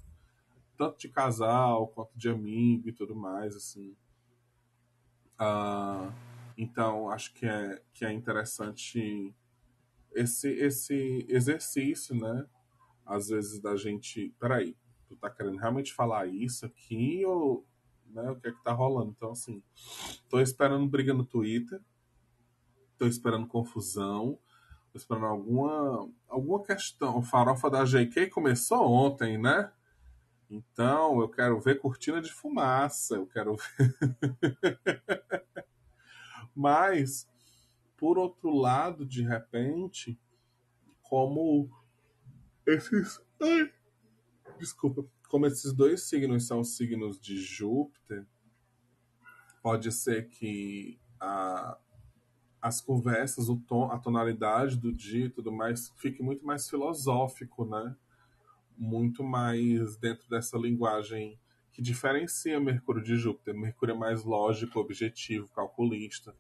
Tanto 0.76 0.98
de 0.98 1.08
casal, 1.08 1.88
quanto 1.88 2.18
de 2.18 2.30
amigo 2.30 2.90
e 2.90 2.92
tudo 2.94 3.16
mais, 3.16 3.56
assim. 3.56 3.96
Uh, 5.40 6.12
então, 6.58 7.10
acho 7.10 7.34
que 7.34 7.46
é, 7.46 7.82
que 7.94 8.06
é 8.06 8.12
interessante 8.12 9.34
esse, 10.12 10.50
esse 10.50 11.26
exercício, 11.30 12.16
né? 12.16 12.48
Às 13.06 13.28
vezes 13.28 13.60
da 13.60 13.76
gente, 13.76 14.34
peraí, 14.40 14.76
tu 15.08 15.16
tá 15.16 15.30
querendo 15.30 15.58
realmente 15.58 15.94
falar 15.94 16.26
isso 16.28 16.66
aqui 16.66 17.24
ou 17.26 17.66
né, 18.14 18.30
o 18.32 18.36
que 18.36 18.48
é 18.48 18.52
que 18.52 18.64
tá 18.64 18.72
rolando? 18.72 19.14
Então, 19.16 19.32
assim, 19.32 19.62
tô 20.30 20.40
esperando 20.40 20.88
briga 20.88 21.14
no 21.14 21.26
Twitter, 21.26 21.82
Estou 22.94 23.08
esperando 23.08 23.48
confusão. 23.48 24.40
Estou 24.86 25.02
esperando 25.02 25.26
alguma, 25.26 26.10
alguma 26.28 26.64
questão. 26.64 27.18
O 27.18 27.22
farofa 27.22 27.70
da 27.70 27.84
GK 27.84 28.30
começou 28.30 28.90
ontem, 28.90 29.38
né? 29.38 29.72
Então, 30.50 31.20
eu 31.20 31.28
quero 31.28 31.60
ver 31.60 31.80
cortina 31.80 32.22
de 32.22 32.32
fumaça. 32.32 33.16
Eu 33.16 33.28
quero 33.28 33.58
ver. 33.58 34.80
Mas, 36.56 37.28
por 37.98 38.18
outro 38.18 38.56
lado, 38.56 39.06
de 39.06 39.24
repente, 39.24 40.18
como 41.02 41.70
esses. 42.66 43.20
Ai, 43.42 43.70
desculpa. 44.60 45.04
Como 45.34 45.48
esses 45.48 45.74
dois 45.74 46.04
signos 46.04 46.46
são 46.46 46.64
signos 46.64 47.20
de 47.20 47.42
Júpiter, 47.42 48.24
pode 49.64 49.92
ser 49.92 50.28
que 50.28 51.00
a, 51.20 51.76
as 52.62 52.80
conversas, 52.80 53.50
o 53.50 53.58
tom, 53.58 53.90
a 53.90 53.98
tonalidade 53.98 54.78
do 54.78 54.94
dia 54.94 55.26
e 55.26 55.30
tudo 55.32 55.52
mais 55.52 55.92
fique 55.98 56.22
muito 56.22 56.46
mais 56.46 56.70
filosófico, 56.70 57.66
né? 57.66 57.96
Muito 58.78 59.24
mais 59.24 59.98
dentro 59.98 60.30
dessa 60.30 60.56
linguagem 60.56 61.40
que 61.72 61.82
diferencia 61.82 62.60
Mercúrio 62.60 63.02
de 63.02 63.16
Júpiter. 63.16 63.56
Mercúrio 63.56 63.96
é 63.96 63.98
mais 63.98 64.24
lógico, 64.24 64.80
objetivo, 64.80 65.52
calculista. 65.52 66.36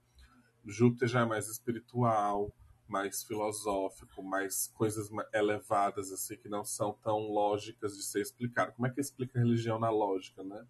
Júpiter 0.63 1.07
já 1.07 1.21
é 1.21 1.25
mais 1.25 1.49
espiritual, 1.49 2.53
mais 2.87 3.23
filosófico, 3.23 4.21
mais 4.21 4.67
coisas 4.67 5.09
elevadas, 5.33 6.11
assim, 6.11 6.37
que 6.37 6.49
não 6.49 6.63
são 6.63 6.93
tão 7.01 7.19
lógicas 7.31 7.95
de 7.95 8.03
ser 8.03 8.21
explicado. 8.21 8.73
Como 8.73 8.87
é 8.87 8.91
que 8.91 9.01
explica 9.01 9.39
a 9.39 9.41
religião 9.41 9.79
na 9.79 9.89
lógica, 9.89 10.43
né? 10.43 10.65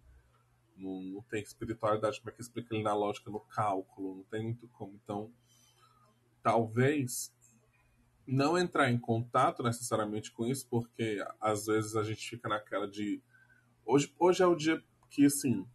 Não, 0.76 1.02
não 1.02 1.22
tem 1.22 1.42
espiritualidade, 1.42 2.18
como 2.20 2.30
é 2.30 2.32
que 2.32 2.40
explica 2.42 2.74
ele 2.74 2.82
na 2.82 2.94
lógica, 2.94 3.30
no 3.30 3.40
cálculo? 3.40 4.16
Não 4.16 4.24
tem 4.24 4.44
muito 4.44 4.68
como. 4.68 4.98
Então, 5.02 5.32
talvez 6.42 7.32
não 8.26 8.56
entrar 8.56 8.90
em 8.90 8.98
contato 8.98 9.62
necessariamente 9.62 10.30
com 10.32 10.46
isso, 10.46 10.66
porque 10.68 11.24
às 11.40 11.66
vezes 11.66 11.94
a 11.96 12.02
gente 12.02 12.28
fica 12.28 12.48
naquela 12.48 12.88
de. 12.88 13.22
Hoje, 13.84 14.14
hoje 14.18 14.42
é 14.42 14.46
o 14.46 14.54
dia 14.54 14.82
que, 15.10 15.26
assim, 15.26 15.66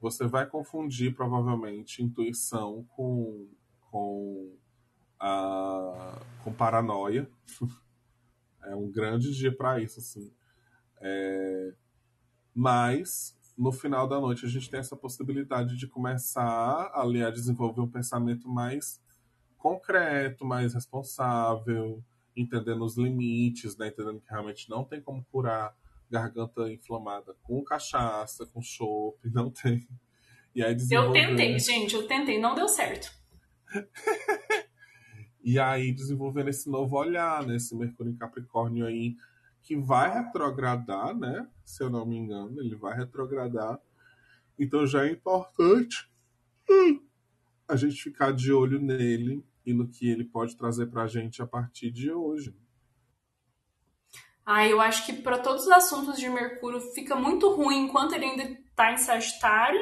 você 0.00 0.26
vai 0.26 0.46
confundir 0.46 1.14
provavelmente 1.14 2.02
intuição 2.02 2.84
com, 2.96 3.48
com, 3.90 4.56
a, 5.20 6.18
com 6.42 6.52
paranoia. 6.52 7.30
é 8.64 8.74
um 8.74 8.90
grande 8.90 9.32
dia 9.34 9.54
para 9.54 9.80
isso, 9.80 10.00
assim. 10.00 10.32
É, 11.00 11.74
mas 12.54 13.38
no 13.56 13.72
final 13.72 14.08
da 14.08 14.18
noite 14.18 14.46
a 14.46 14.48
gente 14.48 14.70
tem 14.70 14.80
essa 14.80 14.96
possibilidade 14.96 15.76
de 15.76 15.86
começar 15.86 16.90
ali 16.94 17.22
a 17.22 17.30
desenvolver 17.30 17.82
um 17.82 17.90
pensamento 17.90 18.48
mais 18.48 19.00
concreto, 19.58 20.44
mais 20.44 20.72
responsável, 20.72 22.02
entendendo 22.34 22.82
os 22.84 22.96
limites, 22.96 23.76
né? 23.76 23.88
entendendo 23.88 24.20
que 24.20 24.30
realmente 24.30 24.70
não 24.70 24.84
tem 24.84 25.02
como 25.02 25.24
curar 25.30 25.76
garganta 26.10 26.72
inflamada 26.72 27.36
com 27.42 27.62
cachaça, 27.62 28.46
com 28.46 28.62
chope, 28.62 29.30
não 29.30 29.50
tem. 29.50 29.86
E 30.54 30.62
aí 30.62 30.74
desenvolver... 30.74 31.20
Eu 31.20 31.36
tentei, 31.36 31.58
gente, 31.58 31.94
eu 31.94 32.06
tentei, 32.06 32.40
não 32.40 32.54
deu 32.54 32.66
certo. 32.66 33.12
e 35.42 35.58
aí 35.58 35.92
desenvolvendo 35.92 36.48
esse 36.48 36.68
novo 36.68 36.96
olhar, 36.96 37.46
né? 37.46 37.56
Esse 37.56 37.74
Mercúrio 37.74 38.12
em 38.12 38.16
Capricórnio 38.16 38.86
aí, 38.86 39.16
que 39.62 39.76
vai 39.76 40.12
retrogradar, 40.12 41.14
né? 41.14 41.48
Se 41.64 41.82
eu 41.82 41.90
não 41.90 42.04
me 42.04 42.16
engano, 42.16 42.60
ele 42.60 42.76
vai 42.76 42.96
retrogradar. 42.96 43.78
Então 44.58 44.86
já 44.86 45.06
é 45.06 45.10
importante 45.10 46.10
hum, 46.68 47.00
a 47.66 47.76
gente 47.76 48.02
ficar 48.02 48.32
de 48.32 48.52
olho 48.52 48.80
nele 48.80 49.44
e 49.64 49.72
no 49.72 49.88
que 49.88 50.08
ele 50.08 50.24
pode 50.24 50.56
trazer 50.56 50.86
para 50.86 51.02
a 51.02 51.06
gente 51.06 51.42
a 51.42 51.46
partir 51.46 51.90
de 51.90 52.10
hoje. 52.10 52.54
Ah, 54.44 54.66
eu 54.66 54.80
acho 54.80 55.06
que 55.06 55.12
para 55.12 55.38
todos 55.38 55.64
os 55.64 55.70
assuntos 55.70 56.18
de 56.18 56.28
Mercúrio 56.28 56.80
fica 56.80 57.14
muito 57.14 57.48
ruim 57.54 57.84
enquanto 57.84 58.14
ele 58.14 58.24
ainda 58.24 58.42
está 58.42 58.92
em 58.92 58.96
Sagitário, 58.96 59.80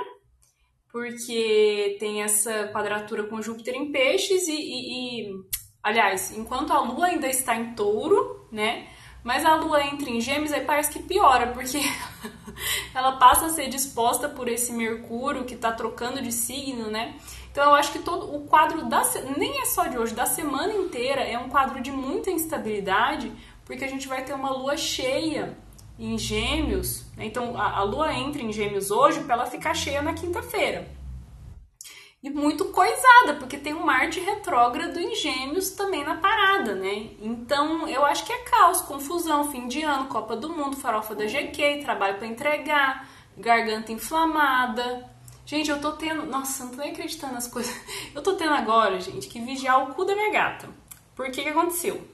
porque 0.90 1.97
tem 2.00 2.23
essa 2.23 2.68
quadratura 2.68 3.25
com 3.25 3.42
Júpiter 3.42 3.75
em 3.75 3.92
Peixes 3.92 4.49
e, 4.49 4.52
e, 4.52 5.21
e, 5.23 5.45
aliás, 5.83 6.37
enquanto 6.37 6.73
a 6.73 6.80
Lua 6.80 7.07
ainda 7.07 7.28
está 7.28 7.54
em 7.57 7.75
Touro, 7.75 8.47
né? 8.50 8.88
Mas 9.23 9.45
a 9.45 9.57
Lua 9.57 9.85
entra 9.85 10.09
em 10.09 10.21
Gêmeos 10.21 10.52
aí 10.52 10.64
parece 10.64 10.90
que 10.90 11.02
piora, 11.02 11.49
porque 11.49 11.78
ela 12.95 13.12
passa 13.12 13.47
a 13.47 13.50
ser 13.50 13.68
disposta 13.68 14.28
por 14.28 14.49
esse 14.49 14.73
Mercúrio 14.73 15.45
que 15.45 15.54
está 15.54 15.73
trocando 15.73 16.23
de 16.23 16.33
signo, 16.33 16.90
né? 16.90 17.16
Então 17.50 17.64
eu 17.64 17.75
acho 17.75 17.92
que 17.92 17.99
todo 17.99 18.35
o 18.35 18.47
quadro 18.47 18.88
da 18.88 19.02
nem 19.37 19.61
é 19.61 19.66
só 19.66 19.87
de 19.87 19.99
hoje, 19.99 20.14
da 20.14 20.26
semana 20.26 20.73
inteira 20.73 21.21
é 21.21 21.38
um 21.38 21.49
quadro 21.49 21.80
de 21.83 21.90
muita 21.90 22.30
instabilidade, 22.30 23.33
porque 23.64 23.85
a 23.85 23.88
gente 23.88 24.09
vai 24.09 24.25
ter 24.25 24.33
uma 24.33 24.50
lua 24.50 24.76
cheia 24.76 25.59
em 25.99 26.17
Gêmeos. 26.17 27.05
Né? 27.17 27.26
Então 27.26 27.59
a, 27.61 27.78
a 27.78 27.83
lua 27.83 28.12
entra 28.12 28.43
em 28.43 28.52
Gêmeos 28.52 28.90
hoje 28.90 29.21
para 29.21 29.35
ela 29.35 29.47
ficar 29.47 29.75
cheia 29.75 30.02
na 30.02 30.14
quinta-feira. 30.14 30.88
E 32.23 32.28
muito 32.31 32.67
coisada, 32.67 33.35
porque 33.38 33.57
tem 33.57 33.75
um 33.75 33.85
Marte 33.85 34.19
retrógrado 34.19 34.99
em 34.99 35.14
Gêmeos 35.14 35.71
também 35.71 36.05
na 36.05 36.17
parada, 36.17 36.75
né? 36.75 37.11
Então 37.21 37.87
eu 37.88 38.05
acho 38.05 38.25
que 38.26 38.33
é 38.33 38.38
caos, 38.38 38.81
confusão, 38.81 39.50
fim 39.52 39.69
de 39.69 39.83
ano, 39.83 40.09
Copa 40.09 40.35
do 40.35 40.49
Mundo, 40.49 40.76
farofa 40.76 41.14
da 41.14 41.26
GQ, 41.26 41.83
trabalho 41.85 42.19
para 42.19 42.26
entregar, 42.26 43.09
garganta 43.37 43.93
inflamada, 43.93 45.09
Gente, 45.49 45.71
eu 45.71 45.81
tô 45.81 45.93
tendo. 45.93 46.26
Nossa, 46.26 46.62
não 46.62 46.73
tô 46.73 46.76
nem 46.76 46.90
acreditando 46.90 47.33
nas 47.33 47.49
coisas. 47.49 47.75
Eu 48.14 48.23
tô 48.23 48.35
tendo 48.35 48.52
agora, 48.52 49.00
gente, 49.00 49.28
que 49.28 49.40
vigiar 49.40 49.83
o 49.83 49.95
cu 49.95 50.05
da 50.05 50.14
minha 50.14 50.31
gata. 50.31 50.69
Por 51.17 51.31
que 51.31 51.43
que 51.43 51.49
aconteceu? 51.49 52.07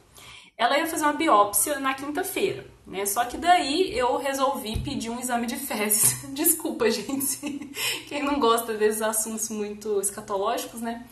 Ela 0.57 0.79
ia 0.79 0.87
fazer 0.87 1.03
uma 1.03 1.15
biópsia 1.15 1.81
na 1.81 1.95
quinta-feira, 1.95 2.65
né? 2.87 3.07
Só 3.07 3.25
que 3.25 3.37
daí 3.37 3.97
eu 3.97 4.17
resolvi 4.19 4.79
pedir 4.81 5.11
um 5.11 5.19
exame 5.19 5.47
de 5.47 5.57
fezes. 5.57 6.29
Desculpa, 6.35 6.91
gente, 6.91 7.39
quem 8.09 8.23
não 8.23 8.39
gosta 8.39 8.75
desses 8.75 9.03
assuntos 9.03 9.49
muito 9.49 10.01
escatológicos, 10.01 10.81
né? 10.81 11.07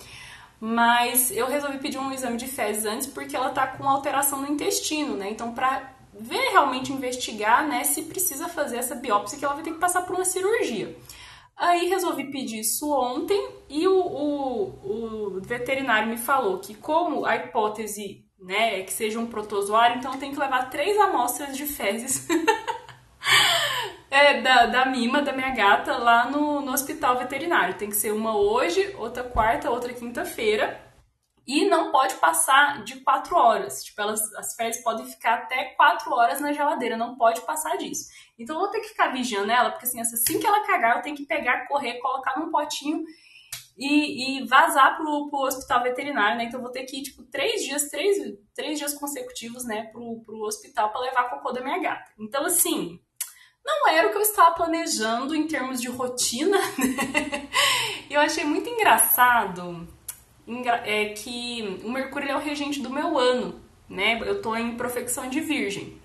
Mas 0.61 1.31
eu 1.33 1.49
resolvi 1.49 1.79
pedir 1.79 1.99
um 1.99 2.13
exame 2.13 2.37
de 2.37 2.47
fezes 2.47 2.85
antes 2.85 3.07
porque 3.09 3.35
ela 3.35 3.51
tá 3.51 3.67
com 3.67 3.89
alteração 3.89 4.41
no 4.41 4.49
intestino, 4.49 5.17
né? 5.17 5.29
Então, 5.31 5.53
pra 5.53 5.93
ver 6.13 6.51
realmente 6.51 6.93
investigar, 6.93 7.67
né, 7.67 7.85
se 7.85 8.03
precisa 8.03 8.49
fazer 8.49 8.77
essa 8.77 8.95
biópsia, 8.95 9.39
que 9.39 9.45
ela 9.45 9.55
vai 9.55 9.65
ter 9.65 9.73
que 9.73 9.79
passar 9.79 10.03
por 10.03 10.15
uma 10.15 10.25
cirurgia. 10.25 10.97
Aí 11.57 11.89
resolvi 11.89 12.31
pedir 12.31 12.61
isso 12.61 12.91
ontem 12.91 13.51
e 13.69 13.87
o, 13.87 13.95
o, 13.95 15.37
o 15.37 15.41
veterinário 15.41 16.09
me 16.09 16.17
falou 16.17 16.59
que 16.59 16.75
como 16.75 17.25
a 17.25 17.37
hipótese 17.37 18.25
né, 18.43 18.83
que 18.83 18.93
seja 18.93 19.19
um 19.19 19.27
protozoário, 19.27 19.99
então 19.99 20.19
tenho 20.19 20.33
que 20.33 20.41
levar 20.41 20.69
três 20.69 20.99
amostras 20.99 21.57
de 21.57 21.65
fezes 21.65 22.27
é, 24.11 24.41
da, 24.41 24.67
da 24.67 24.85
mima, 24.85 25.23
da 25.23 25.33
minha 25.33 25.51
gata, 25.51 25.97
lá 25.97 26.29
no, 26.29 26.61
no 26.61 26.73
hospital 26.73 27.17
veterinário. 27.19 27.75
Tem 27.75 27.89
que 27.89 27.97
ser 27.97 28.13
uma 28.13 28.37
hoje, 28.37 28.95
outra 28.99 29.23
quarta, 29.23 29.71
outra 29.71 29.93
quinta-feira. 29.93 30.81
E 31.45 31.65
não 31.65 31.91
pode 31.91 32.15
passar 32.17 32.85
de 32.85 33.01
quatro 33.01 33.37
horas. 33.37 33.83
Tipo, 33.83 34.03
elas, 34.03 34.21
as 34.35 34.55
fezes 34.55 34.83
podem 34.83 35.07
ficar 35.07 35.35
até 35.35 35.65
quatro 35.77 36.13
horas 36.13 36.41
na 36.41 36.53
geladeira, 36.53 36.97
não 36.97 37.17
pode 37.17 37.41
passar 37.43 37.77
disso. 37.77 38.09
Então 38.39 38.57
eu 38.57 38.61
vou 38.61 38.71
ter 38.71 38.81
que 38.81 38.89
ficar 38.89 39.09
vigiando 39.09 39.51
ela, 39.51 39.71
porque 39.71 39.87
assim, 39.87 40.01
assim 40.01 40.39
que 40.39 40.47
ela 40.47 40.65
cagar, 40.65 40.97
eu 40.97 41.03
tenho 41.03 41.17
que 41.17 41.27
pegar, 41.27 41.67
correr, 41.67 41.99
colocar 41.99 42.39
num 42.39 42.51
potinho 42.51 43.05
e, 43.77 44.39
e 44.39 44.47
vazar 44.47 44.97
pro, 44.97 45.29
pro 45.29 45.41
hospital 45.41 45.83
veterinário, 45.83 46.39
né? 46.39 46.45
Então 46.45 46.59
eu 46.59 46.65
vou 46.65 46.73
ter 46.73 46.85
que 46.85 46.99
ir, 46.99 47.03
tipo, 47.03 47.23
três 47.25 47.63
dias, 47.63 47.89
três, 47.89 48.17
três 48.55 48.79
dias 48.79 48.95
consecutivos, 48.95 49.65
né, 49.65 49.85
pro, 49.93 50.21
pro 50.25 50.43
hospital 50.43 50.91
para 50.91 51.01
levar 51.01 51.31
cocô 51.31 51.53
da 51.53 51.63
minha 51.63 51.79
gata. 51.79 52.11
Então, 52.19 52.45
assim, 52.45 53.01
não 53.65 53.89
era 53.89 54.09
o 54.09 54.11
que 54.11 54.19
eu 54.19 54.23
estava 54.23 54.55
planejando 54.55 55.35
em 55.35 55.47
termos 55.47 55.81
de 55.81 55.89
rotina, 55.89 56.59
né? 56.79 57.49
Eu 58.11 58.21
achei 58.21 58.45
muito 58.45 58.69
engraçado 58.69 59.89
é 60.85 61.11
que 61.11 61.81
o 61.85 61.91
Mercúrio 61.91 62.31
é 62.31 62.37
o 62.37 62.41
regente 62.41 62.81
do 62.81 62.91
meu 62.91 63.17
ano, 63.17 63.61
né? 63.89 64.21
Eu 64.23 64.43
tô 64.43 64.57
em 64.57 64.77
profecção 64.77 65.29
de 65.29 65.41
Virgem. 65.41 66.01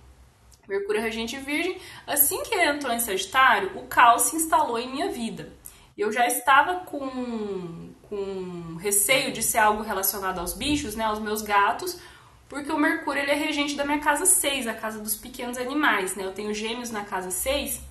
Mercúrio 0.68 1.00
é 1.00 1.04
regente 1.04 1.38
Virgem. 1.38 1.78
Assim 2.06 2.44
que 2.44 2.54
ele 2.54 2.70
entrou 2.70 2.94
em 2.94 3.00
Sagitário, 3.00 3.78
o 3.78 3.88
caos 3.88 4.24
se 4.24 4.36
instalou 4.36 4.78
em 4.78 4.90
minha 4.90 5.10
vida. 5.10 5.54
Eu 5.98 6.12
já 6.12 6.28
estava 6.28 6.82
com, 6.82 7.94
com 8.04 8.76
receio 8.76 9.32
de 9.32 9.42
ser 9.42 9.58
algo 9.58 9.82
relacionado 9.82 10.40
aos 10.40 10.54
bichos, 10.54 10.96
né, 10.96 11.06
aos 11.06 11.20
meus 11.20 11.42
gatos, 11.42 12.00
porque 12.48 12.72
o 12.72 12.78
Mercúrio 12.78 13.22
ele 13.22 13.32
é 13.32 13.36
regente 13.36 13.76
da 13.76 13.84
minha 13.84 14.00
casa 14.00 14.26
6, 14.26 14.68
a 14.68 14.74
casa 14.74 15.00
dos 15.00 15.16
pequenos 15.16 15.58
animais, 15.58 16.16
né? 16.16 16.24
Eu 16.24 16.34
tenho 16.34 16.54
gêmeos 16.54 16.92
na 16.92 17.04
casa 17.04 17.30
6. 17.30 17.82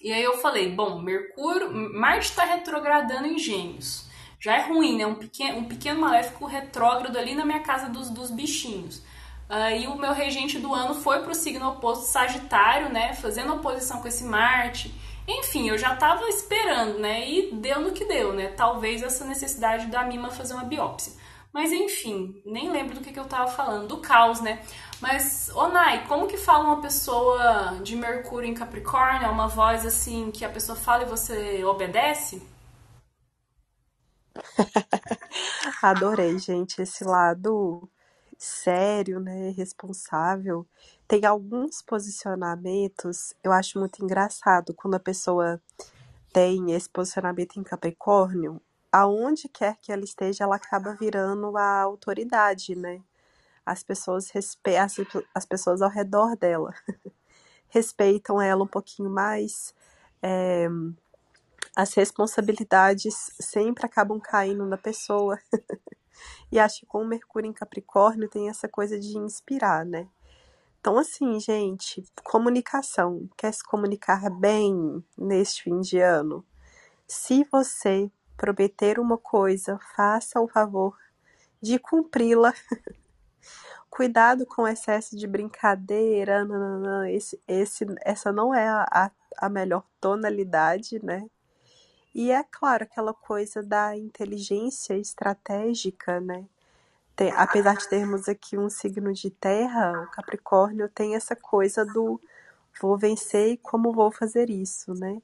E 0.00 0.12
aí 0.12 0.22
eu 0.22 0.38
falei, 0.38 0.74
bom, 0.74 1.00
Mercúrio, 1.00 1.70
Marte 1.94 2.30
está 2.30 2.44
retrogradando 2.44 3.26
em 3.26 3.38
gêmeos. 3.38 4.08
Já 4.40 4.56
é 4.56 4.66
ruim, 4.66 4.96
né? 4.96 5.06
Um 5.06 5.14
pequeno, 5.14 5.58
um 5.58 5.64
pequeno 5.64 6.00
maléfico 6.00 6.46
retrógrado 6.46 7.16
ali 7.16 7.34
na 7.34 7.44
minha 7.44 7.60
casa 7.60 7.88
dos, 7.88 8.10
dos 8.10 8.30
bichinhos. 8.30 9.02
Aí 9.48 9.86
o 9.86 9.96
meu 9.96 10.12
regente 10.12 10.58
do 10.58 10.74
ano 10.74 10.94
foi 10.94 11.20
para 11.20 11.32
o 11.32 11.34
signo 11.34 11.68
oposto 11.68 12.06
Sagitário, 12.06 12.88
né? 12.88 13.14
Fazendo 13.14 13.52
oposição 13.52 14.00
com 14.00 14.08
esse 14.08 14.24
Marte. 14.24 14.92
Enfim, 15.26 15.68
eu 15.68 15.78
já 15.78 15.94
estava 15.94 16.28
esperando, 16.28 16.98
né? 16.98 17.28
E 17.28 17.52
deu 17.54 17.80
no 17.80 17.92
que 17.92 18.04
deu, 18.04 18.32
né? 18.32 18.48
Talvez 18.48 19.02
essa 19.02 19.24
necessidade 19.24 19.86
da 19.86 20.04
Mima 20.04 20.30
fazer 20.30 20.54
uma 20.54 20.64
biópsia. 20.64 21.12
Mas 21.52 21.72
enfim, 21.72 22.40
nem 22.44 22.70
lembro 22.70 22.94
do 22.94 23.00
que, 23.00 23.12
que 23.12 23.18
eu 23.18 23.24
estava 23.24 23.50
falando, 23.50 23.88
do 23.88 23.98
caos, 23.98 24.40
né? 24.40 24.62
Mas, 25.00 25.50
Onai, 25.54 26.06
como 26.06 26.28
que 26.28 26.36
fala 26.36 26.64
uma 26.64 26.80
pessoa 26.80 27.80
de 27.82 27.96
Mercúrio 27.96 28.48
em 28.48 28.54
Capricórnio? 28.54 29.26
É 29.26 29.30
uma 29.30 29.48
voz 29.48 29.84
assim 29.86 30.30
que 30.30 30.44
a 30.44 30.50
pessoa 30.50 30.76
fala 30.76 31.02
e 31.04 31.06
você 31.06 31.64
obedece? 31.64 32.42
Adorei, 35.82 36.38
gente, 36.38 36.82
esse 36.82 37.04
lado 37.04 37.88
sério, 38.40 39.20
né, 39.20 39.50
responsável. 39.50 40.66
Tem 41.06 41.26
alguns 41.26 41.82
posicionamentos, 41.82 43.34
eu 43.44 43.52
acho 43.52 43.78
muito 43.78 44.02
engraçado 44.02 44.72
quando 44.74 44.94
a 44.94 45.00
pessoa 45.00 45.60
tem 46.32 46.72
esse 46.72 46.88
posicionamento 46.88 47.58
em 47.58 47.62
Capricórnio, 47.62 48.60
aonde 48.90 49.48
quer 49.48 49.76
que 49.80 49.92
ela 49.92 50.04
esteja, 50.04 50.44
ela 50.44 50.56
acaba 50.56 50.94
virando 50.94 51.56
a 51.56 51.82
autoridade, 51.82 52.74
né? 52.74 53.02
As 53.64 53.82
pessoas 53.82 54.30
respeitam, 54.30 54.84
as, 54.84 54.96
as 55.34 55.46
pessoas 55.46 55.82
ao 55.82 55.90
redor 55.90 56.34
dela 56.36 56.74
respeitam 57.68 58.40
ela 58.40 58.64
um 58.64 58.68
pouquinho 58.68 59.10
mais. 59.10 59.74
É, 60.22 60.68
as 61.76 61.94
responsabilidades 61.94 63.32
sempre 63.38 63.84
acabam 63.86 64.18
caindo 64.18 64.64
na 64.66 64.78
pessoa. 64.78 65.38
e 66.50 66.58
acho 66.58 66.80
que 66.80 66.86
com 66.86 67.02
o 67.02 67.06
Mercúrio 67.06 67.48
em 67.48 67.52
Capricórnio 67.52 68.28
tem 68.28 68.48
essa 68.48 68.68
coisa 68.68 68.98
de 68.98 69.16
inspirar, 69.18 69.84
né? 69.84 70.08
Então, 70.80 70.96
assim, 70.96 71.38
gente, 71.38 72.02
comunicação. 72.24 73.28
Quer 73.36 73.52
se 73.52 73.62
comunicar 73.62 74.30
bem 74.30 75.04
neste 75.16 75.64
fim 75.64 75.80
de 75.80 75.98
ano? 76.00 76.44
Se 77.06 77.44
você 77.52 78.10
prometer 78.36 78.98
uma 78.98 79.18
coisa, 79.18 79.78
faça 79.94 80.40
o 80.40 80.48
favor 80.48 80.96
de 81.60 81.78
cumpri-la. 81.78 82.54
Cuidado 83.90 84.46
com 84.46 84.62
o 84.62 84.68
excesso 84.68 85.14
de 85.16 85.26
brincadeira. 85.26 86.46
Esse, 87.10 87.38
esse, 87.46 87.84
essa 88.02 88.32
não 88.32 88.54
é 88.54 88.66
a, 88.66 89.10
a 89.36 89.48
melhor 89.50 89.84
tonalidade, 90.00 91.04
né? 91.04 91.28
E 92.14 92.30
é 92.30 92.42
claro, 92.42 92.84
aquela 92.84 93.14
coisa 93.14 93.62
da 93.62 93.96
inteligência 93.96 94.96
estratégica, 94.96 96.20
né? 96.20 96.44
Tem, 97.14 97.30
apesar 97.32 97.76
de 97.76 97.88
termos 97.88 98.28
aqui 98.28 98.58
um 98.58 98.70
signo 98.70 99.12
de 99.12 99.30
terra, 99.30 100.02
o 100.02 100.10
Capricórnio 100.10 100.88
tem 100.88 101.14
essa 101.14 101.36
coisa 101.36 101.84
do 101.84 102.20
vou 102.80 102.96
vencer 102.96 103.52
e 103.52 103.56
como 103.58 103.92
vou 103.92 104.10
fazer 104.10 104.48
isso, 104.50 104.94
né? 104.94 105.20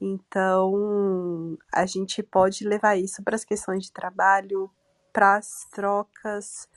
Então, 0.00 1.58
a 1.72 1.86
gente 1.86 2.22
pode 2.22 2.66
levar 2.66 2.96
isso 2.96 3.22
para 3.22 3.34
as 3.36 3.44
questões 3.44 3.84
de 3.84 3.92
trabalho, 3.92 4.70
para 5.12 5.36
as 5.36 5.66
trocas, 5.70 6.68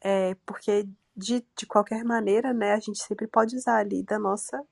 é, 0.00 0.34
porque 0.46 0.88
de, 1.16 1.44
de 1.56 1.66
qualquer 1.66 2.04
maneira, 2.04 2.52
né, 2.52 2.72
a 2.74 2.80
gente 2.80 3.02
sempre 3.02 3.26
pode 3.26 3.56
usar 3.56 3.78
ali 3.78 4.02
da 4.02 4.18
nossa 4.18 4.62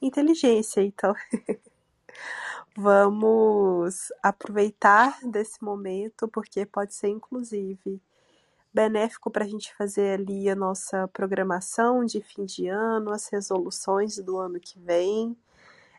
inteligência. 0.00 0.82
Então, 0.82 1.14
vamos 2.76 4.12
aproveitar 4.22 5.18
desse 5.22 5.62
momento, 5.62 6.28
porque 6.28 6.64
pode 6.64 6.94
ser, 6.94 7.08
inclusive, 7.08 8.00
benéfico 8.72 9.30
para 9.30 9.44
a 9.44 9.48
gente 9.48 9.74
fazer 9.74 10.20
ali 10.20 10.48
a 10.48 10.56
nossa 10.56 11.06
programação 11.08 12.04
de 12.04 12.20
fim 12.20 12.44
de 12.44 12.68
ano, 12.68 13.12
as 13.12 13.28
resoluções 13.28 14.16
do 14.16 14.38
ano 14.38 14.58
que 14.58 14.78
vem 14.78 15.36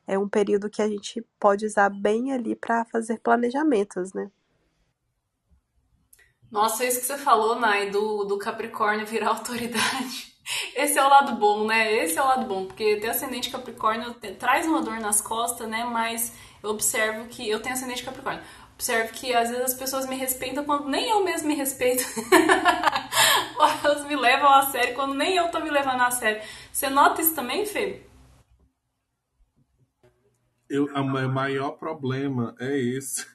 é 0.08 0.18
um 0.18 0.28
período 0.28 0.70
que 0.70 0.82
a 0.82 0.88
gente 0.88 1.22
pode 1.40 1.66
usar 1.66 1.90
bem 1.90 2.34
ali 2.34 2.56
para 2.56 2.84
fazer 2.86 3.20
planejamentos, 3.20 4.14
né? 4.14 4.30
Nossa, 6.52 6.86
isso 6.86 7.00
que 7.00 7.06
você 7.06 7.18
falou, 7.18 7.56
Nai, 7.56 7.90
do, 7.90 8.26
do 8.26 8.38
Capricórnio 8.38 9.08
virar 9.08 9.30
autoridade. 9.30 10.34
Esse 10.76 10.98
é 10.98 11.04
o 11.04 11.10
lado 11.10 11.36
bom, 11.36 11.66
né? 11.66 11.94
Esse 12.04 12.18
é 12.18 12.22
o 12.22 12.28
lado 12.28 12.46
bom, 12.46 12.66
porque 12.66 12.98
ter 12.98 13.10
ascendente 13.10 13.50
Capricórnio 13.50 14.14
traz 14.40 14.66
uma 14.66 14.82
dor 14.82 15.00
nas 15.00 15.22
costas, 15.22 15.68
né? 15.68 15.84
Mas 15.84 16.34
eu 16.62 16.72
observo 16.72 17.28
que 17.28 17.48
eu 17.48 17.60
tenho 17.60 17.76
ascendente 17.76 18.04
Capricórnio. 18.04 18.44
Observo 18.74 19.14
que 19.14 19.34
às 19.34 19.50
vezes 19.50 19.66
as 19.66 19.74
pessoas 19.74 20.08
me 20.08 20.16
respeitam 20.16 20.66
quando 20.66 20.90
nem 20.90 21.10
eu 21.10 21.24
mesmo 21.24 21.48
me 21.48 21.56
respeito. 21.56 22.04
Elas 23.84 24.06
me 24.06 24.16
levam 24.16 24.50
a 24.50 24.64
sério 24.64 24.96
quando 24.96 25.14
nem 25.14 25.36
eu 25.36 25.50
tô 25.50 25.60
me 25.60 25.70
levando 25.70 26.02
a 26.02 26.12
sério. 26.12 26.42
Você 26.72 26.90
nota 26.90 27.22
isso 27.22 27.36
também, 27.36 27.66
Fê? 27.66 28.02
eu, 30.74 30.86
o 30.86 31.30
maior 31.30 31.72
problema 31.74 32.56
é 32.60 32.76
esse. 32.78 33.28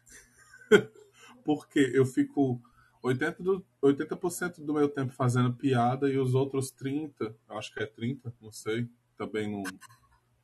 Porque 1.45 1.79
eu 1.95 2.05
fico 2.05 2.61
80%, 3.03 3.43
do, 3.43 3.65
80 3.81 4.63
do 4.63 4.75
meu 4.75 4.89
tempo 4.89 5.13
fazendo 5.13 5.53
piada 5.53 6.11
e 6.11 6.19
os 6.19 6.35
outros 6.35 6.73
30%, 6.73 7.35
acho 7.51 7.73
que 7.73 7.83
é 7.83 7.87
30%, 7.87 8.33
não 8.41 8.53
sei, 8.53 8.89
também 9.17 9.51
não, 9.51 9.63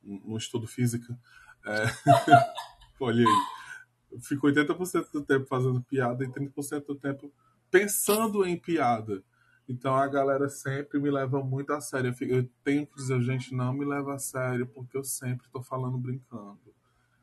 não 0.03 0.37
estudo 0.37 0.67
física. 0.67 1.17
É, 1.65 1.85
olha 2.99 3.25
aí. 3.25 4.21
Fico 4.21 4.47
80% 4.47 5.11
do 5.11 5.23
tempo 5.23 5.45
fazendo 5.45 5.81
piada 5.81 6.23
e 6.23 6.27
30% 6.27 6.85
do 6.85 6.95
tempo 6.95 7.33
pensando 7.69 8.45
em 8.45 8.57
piada. 8.57 9.21
Então 9.67 9.95
a 9.95 10.07
galera 10.07 10.47
sempre 10.47 10.99
me 10.99 11.09
leva 11.09 11.43
muito 11.43 11.73
a 11.73 11.81
sério. 11.81 12.09
Eu, 12.09 12.13
fico, 12.13 12.33
eu 12.33 12.49
tenho 12.63 12.85
que 12.85 12.95
dizer, 12.95 13.19
gente, 13.21 13.53
não 13.53 13.73
me 13.73 13.83
leva 13.83 14.13
a 14.13 14.19
sério, 14.19 14.67
porque 14.67 14.95
eu 14.95 15.03
sempre 15.03 15.47
estou 15.47 15.61
falando 15.61 15.97
brincando. 15.97 16.59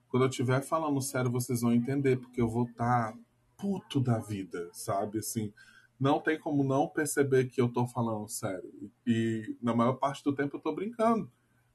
Quando 0.09 0.25
eu 0.25 0.29
estiver 0.29 0.61
falando 0.61 1.01
sério, 1.01 1.31
vocês 1.31 1.63
vão 1.63 1.73
entender, 1.73 2.19
porque 2.19 2.41
eu 2.41 2.49
vou 2.49 2.65
estar 2.65 3.13
tá 3.13 3.19
puto 3.63 4.01
da 4.01 4.19
vida, 4.19 4.69
sabe? 4.73 5.21
Assim, 5.21 5.53
não 5.99 6.21
tem 6.21 6.37
como 6.37 6.65
não 6.65 6.89
perceber 6.89 7.45
que 7.45 7.61
eu 7.61 7.69
tô 7.69 7.87
falando 7.87 8.29
sério. 8.29 8.91
E 9.07 9.57
na 9.63 9.73
maior 9.73 9.93
parte 9.93 10.25
do 10.25 10.35
tempo 10.35 10.57
eu 10.57 10.61
tô 10.61 10.75
brincando. 10.75 11.31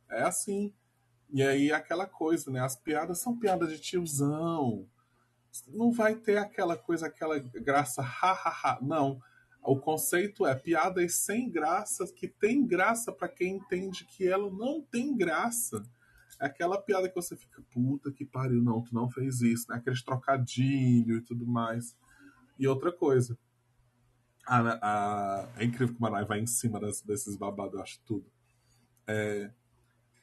É 0.09 0.23
assim. 0.23 0.73
E 1.31 1.41
aí 1.41 1.71
aquela 1.71 2.05
coisa, 2.05 2.51
né? 2.51 2.59
As 2.59 2.75
piadas 2.75 3.19
são 3.19 3.37
piadas 3.37 3.71
de 3.71 3.79
tiozão. 3.79 4.85
Não 5.69 5.93
vai 5.93 6.13
ter 6.13 6.37
aquela 6.37 6.75
coisa, 6.75 7.07
aquela 7.07 7.39
graça, 7.39 8.01
ha, 8.01 8.31
ha, 8.31 8.49
ha. 8.63 8.79
Não. 8.81 9.21
O 9.63 9.77
conceito 9.77 10.45
é 10.45 10.53
piadas 10.53 11.15
sem 11.15 11.49
graça, 11.49 12.05
que 12.13 12.27
tem 12.27 12.67
graça 12.67 13.13
para 13.13 13.29
quem 13.29 13.55
entende 13.55 14.05
que 14.05 14.27
ela 14.27 14.51
não 14.51 14.81
tem 14.81 15.15
graça. 15.15 15.81
É 16.39 16.45
aquela 16.45 16.79
piada 16.81 17.09
que 17.09 17.15
você 17.15 17.35
fica, 17.35 17.61
puta 17.71 18.11
que 18.11 18.25
pariu, 18.25 18.61
não, 18.61 18.81
tu 18.83 18.93
não 18.93 19.09
fez 19.09 19.41
isso, 19.41 19.65
né? 19.69 19.77
Aqueles 19.77 20.03
trocadilhos 20.03 21.19
e 21.19 21.21
tudo 21.21 21.45
mais. 21.47 21.97
E 22.59 22.67
outra 22.67 22.91
coisa, 22.91 23.37
A, 24.45 24.59
a, 24.81 25.49
é 25.57 25.65
incrível 25.65 25.93
que 25.93 25.99
o 25.99 26.01
Manai 26.01 26.25
vai 26.25 26.39
em 26.39 26.47
cima 26.47 26.79
das, 26.79 27.01
desses 27.01 27.35
babados, 27.35 27.73
eu 27.73 27.81
acho 27.81 27.99
tudo. 28.05 28.31
É, 29.05 29.51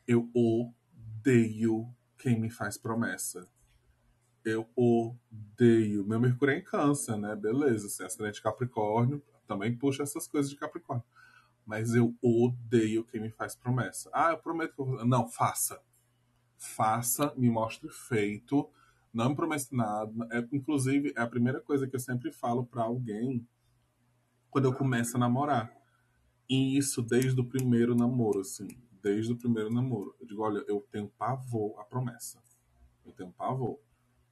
eu 0.07 0.31
odeio 0.35 1.95
quem 2.19 2.41
me 2.41 2.51
faz 2.51 2.79
promessa. 2.79 3.47
Eu 4.45 4.69
odeio. 4.77 6.07
Meu 6.07 6.21
Mercúrio 6.21 6.55
é 6.55 6.59
em 6.59 6.65
câncer, 6.65 7.17
né? 7.17 7.35
Beleza, 7.35 8.03
é 8.03 8.07
acidente 8.07 8.35
de 8.35 8.43
Capricórnio, 8.43 9.23
também 9.47 9.77
puxa 9.77 10.03
essas 10.03 10.27
coisas 10.29 10.51
de 10.51 10.57
Capricórnio. 10.57 11.05
Mas 11.67 11.95
eu 11.95 12.15
odeio 12.23 13.05
quem 13.05 13.21
me 13.21 13.31
faz 13.31 13.55
promessa. 13.57 14.11
Ah, 14.13 14.31
eu 14.33 14.39
prometo 14.39 14.75
que 14.75 14.81
eu 14.81 14.85
vou. 14.87 15.05
Não, 15.07 15.27
faça. 15.29 15.81
Faça, 16.65 17.33
me 17.37 17.51
mostre 17.51 17.89
feito. 17.91 18.69
Não 19.13 19.31
me 19.31 19.37
promete 19.37 19.75
nada. 19.75 20.13
É, 20.33 20.47
inclusive, 20.53 21.13
é 21.17 21.21
a 21.21 21.27
primeira 21.27 21.61
coisa 21.61 21.87
que 21.87 21.95
eu 21.95 22.01
sempre 22.01 22.33
falo 22.33 22.67
para 22.67 22.83
alguém 22.83 23.47
quando 24.51 24.65
eu 24.67 24.75
começo 24.75 25.17
a 25.17 25.21
namorar. 25.21 25.73
E 26.49 26.77
isso 26.77 27.03
desde 27.03 27.41
o 27.41 27.45
primeiro 27.45 27.95
namoro, 27.95 28.41
assim. 28.41 28.69
Desde 29.03 29.33
o 29.33 29.37
primeiro 29.37 29.73
namoro. 29.73 30.17
Eu 30.21 30.27
digo, 30.27 30.43
olha, 30.43 30.65
eu 30.67 30.87
tenho 30.91 31.09
pavor 31.09 31.79
à 31.79 31.85
promessa. 31.85 32.43
Eu 33.05 33.13
tenho 33.13 33.33
pavor. 33.33 33.79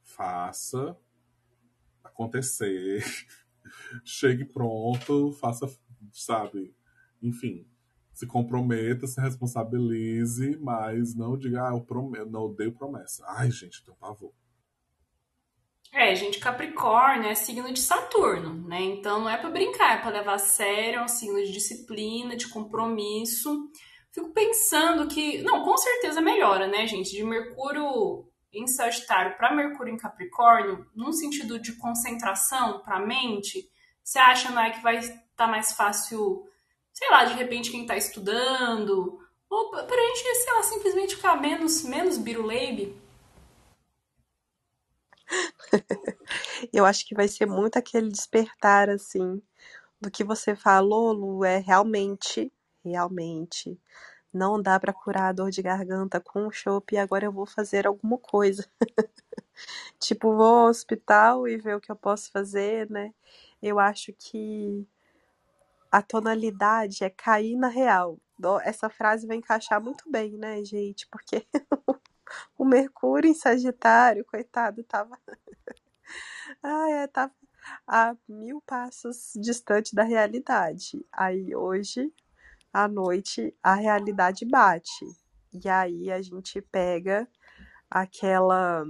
Faça 0.01 0.97
acontecer. 2.03 3.03
Chegue 4.03 4.43
pronto, 4.43 5.31
faça, 5.33 5.67
sabe? 6.11 6.75
Enfim, 7.21 7.65
se 8.23 8.27
comprometa, 8.27 9.05
se 9.05 9.19
responsabilize, 9.19 10.57
mas 10.61 11.13
não 11.13 11.37
diga, 11.37 11.67
ah, 11.67 11.73
eu 11.73 11.81
prometo, 11.81 12.29
não 12.29 12.45
odeio 12.45 12.71
promessa. 12.71 13.23
Ai, 13.27 13.51
gente, 13.51 13.79
eu 13.79 13.85
tenho 13.85 13.97
pavor. 13.97 14.31
É, 15.91 16.15
gente, 16.15 16.39
Capricórnio 16.39 17.29
é 17.29 17.35
signo 17.35 17.71
de 17.71 17.79
Saturno, 17.79 18.67
né? 18.67 18.81
Então 18.81 19.19
não 19.19 19.29
é 19.29 19.37
para 19.37 19.51
brincar, 19.51 19.97
é 19.99 20.01
para 20.01 20.09
levar 20.09 20.35
a 20.35 20.39
sério, 20.39 20.99
é 20.99 21.03
um 21.03 21.07
signo 21.07 21.37
de 21.43 21.51
disciplina, 21.51 22.35
de 22.35 22.47
compromisso. 22.47 23.69
Fico 24.11 24.31
pensando 24.31 25.07
que, 25.07 25.43
não, 25.43 25.63
com 25.63 25.77
certeza 25.77 26.19
melhora, 26.19 26.67
né, 26.67 26.87
gente? 26.87 27.11
De 27.11 27.23
Mercúrio 27.23 28.27
em 28.51 28.65
Sagitário 28.67 29.35
para 29.37 29.53
Mercúrio 29.53 29.93
em 29.93 29.97
Capricórnio, 29.97 30.87
num 30.95 31.11
sentido 31.11 31.59
de 31.59 31.73
concentração 31.73 32.79
para 32.83 32.97
a 32.97 33.05
mente, 33.05 33.67
você 34.03 34.19
acha, 34.19 34.51
não 34.51 34.61
é 34.61 34.71
que 34.71 34.81
vai 34.81 34.97
estar 34.97 35.23
tá 35.35 35.47
mais 35.47 35.73
fácil, 35.73 36.43
sei 36.93 37.09
lá, 37.09 37.25
de 37.25 37.33
repente 37.33 37.71
quem 37.71 37.81
está 37.81 37.97
estudando, 37.97 39.19
ou 39.49 39.71
para 39.71 39.83
a 39.83 40.15
gente, 40.15 40.35
sei 40.35 40.53
lá, 40.53 40.63
simplesmente 40.63 41.15
ficar 41.15 41.35
menos, 41.41 41.83
menos 41.83 42.17
biruleibe? 42.17 42.95
Eu 46.71 46.85
acho 46.85 47.05
que 47.05 47.15
vai 47.15 47.27
ser 47.27 47.45
muito 47.45 47.77
aquele 47.77 48.09
despertar, 48.09 48.89
assim, 48.89 49.41
do 49.99 50.11
que 50.11 50.23
você 50.23 50.55
falou, 50.55 51.11
Lu, 51.11 51.43
é 51.43 51.59
realmente, 51.59 52.51
realmente, 52.83 53.79
não 54.33 54.61
dá 54.61 54.79
para 54.79 54.93
curar 54.93 55.29
a 55.29 55.31
dor 55.33 55.51
de 55.51 55.61
garganta 55.61 56.19
com 56.19 56.47
o 56.47 56.51
chopp 56.51 56.93
e 56.93 56.97
agora 56.97 57.25
eu 57.25 57.31
vou 57.31 57.45
fazer 57.45 57.87
alguma 57.87 58.17
coisa. 58.17 58.67
tipo, 59.99 60.35
vou 60.35 60.45
ao 60.45 60.69
hospital 60.69 61.47
e 61.47 61.57
ver 61.57 61.75
o 61.75 61.81
que 61.81 61.91
eu 61.91 61.95
posso 61.95 62.31
fazer, 62.31 62.89
né? 62.89 63.13
Eu 63.61 63.79
acho 63.79 64.13
que 64.13 64.87
a 65.93 66.01
tonalidade 66.01 67.03
é 67.03 67.09
cair 67.11 67.55
na 67.55 67.67
real. 67.67 68.19
Essa 68.63 68.89
frase 68.89 69.27
vai 69.27 69.37
encaixar 69.37 69.79
muito 69.79 70.09
bem, 70.09 70.35
né, 70.39 70.65
gente? 70.65 71.07
Porque 71.07 71.45
o 72.57 72.65
Mercúrio 72.65 73.29
em 73.29 73.35
Sagitário, 73.35 74.25
coitado, 74.25 74.83
tava. 74.85 75.15
ah, 76.63 76.89
é, 76.89 77.05
tava 77.05 77.31
a 77.85 78.15
mil 78.27 78.59
passos 78.61 79.33
distante 79.35 79.93
da 79.93 80.01
realidade. 80.01 81.05
Aí 81.11 81.55
hoje, 81.55 82.11
à 82.73 82.87
noite, 82.87 83.55
a 83.61 83.75
realidade 83.75 84.47
bate. 84.47 85.05
E 85.63 85.69
aí 85.69 86.11
a 86.11 86.19
gente 86.23 86.59
pega 86.59 87.27
aquela. 87.87 88.83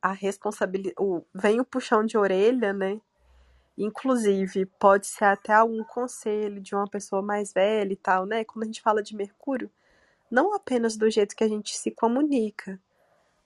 A 0.00 0.12
responsabilidade. 0.12 0.94
Vem 1.34 1.60
o 1.60 1.64
puxão 1.64 2.06
de 2.06 2.16
orelha, 2.16 2.72
né? 2.72 3.00
Inclusive, 3.76 4.66
pode 4.78 5.06
ser 5.06 5.24
até 5.24 5.52
algum 5.54 5.82
conselho 5.84 6.60
de 6.60 6.74
uma 6.74 6.86
pessoa 6.86 7.22
mais 7.22 7.52
velha 7.52 7.92
e 7.92 7.96
tal, 7.96 8.26
né? 8.26 8.44
Quando 8.44 8.64
a 8.64 8.66
gente 8.66 8.82
fala 8.82 9.02
de 9.02 9.16
Mercúrio, 9.16 9.70
não 10.30 10.54
apenas 10.54 10.96
do 10.96 11.10
jeito 11.10 11.36
que 11.36 11.44
a 11.44 11.48
gente 11.48 11.76
se 11.76 11.90
comunica, 11.90 12.78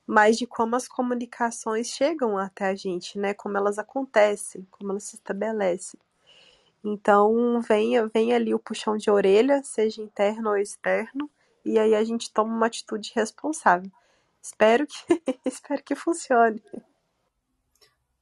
mas 0.06 0.38
de 0.38 0.46
como 0.46 0.76
as 0.76 0.88
comunicações 0.88 1.88
chegam 1.88 2.38
até 2.38 2.66
a 2.66 2.74
gente, 2.74 3.18
né? 3.18 3.34
Como 3.34 3.56
elas 3.56 3.78
acontecem, 3.78 4.66
como 4.70 4.92
elas 4.92 5.04
se 5.04 5.16
estabelecem. 5.16 5.98
Então, 6.84 7.60
vem, 7.62 8.06
vem 8.08 8.32
ali 8.32 8.54
o 8.54 8.58
puxão 8.58 8.96
de 8.96 9.10
orelha, 9.10 9.62
seja 9.64 10.02
interno 10.02 10.50
ou 10.50 10.56
externo, 10.56 11.28
e 11.64 11.78
aí 11.78 11.94
a 11.94 12.04
gente 12.04 12.32
toma 12.32 12.54
uma 12.54 12.66
atitude 12.66 13.12
responsável. 13.14 13.90
Espero 14.40 14.86
que, 14.86 15.22
espero 15.44 15.82
que 15.82 15.96
funcione. 15.96 16.62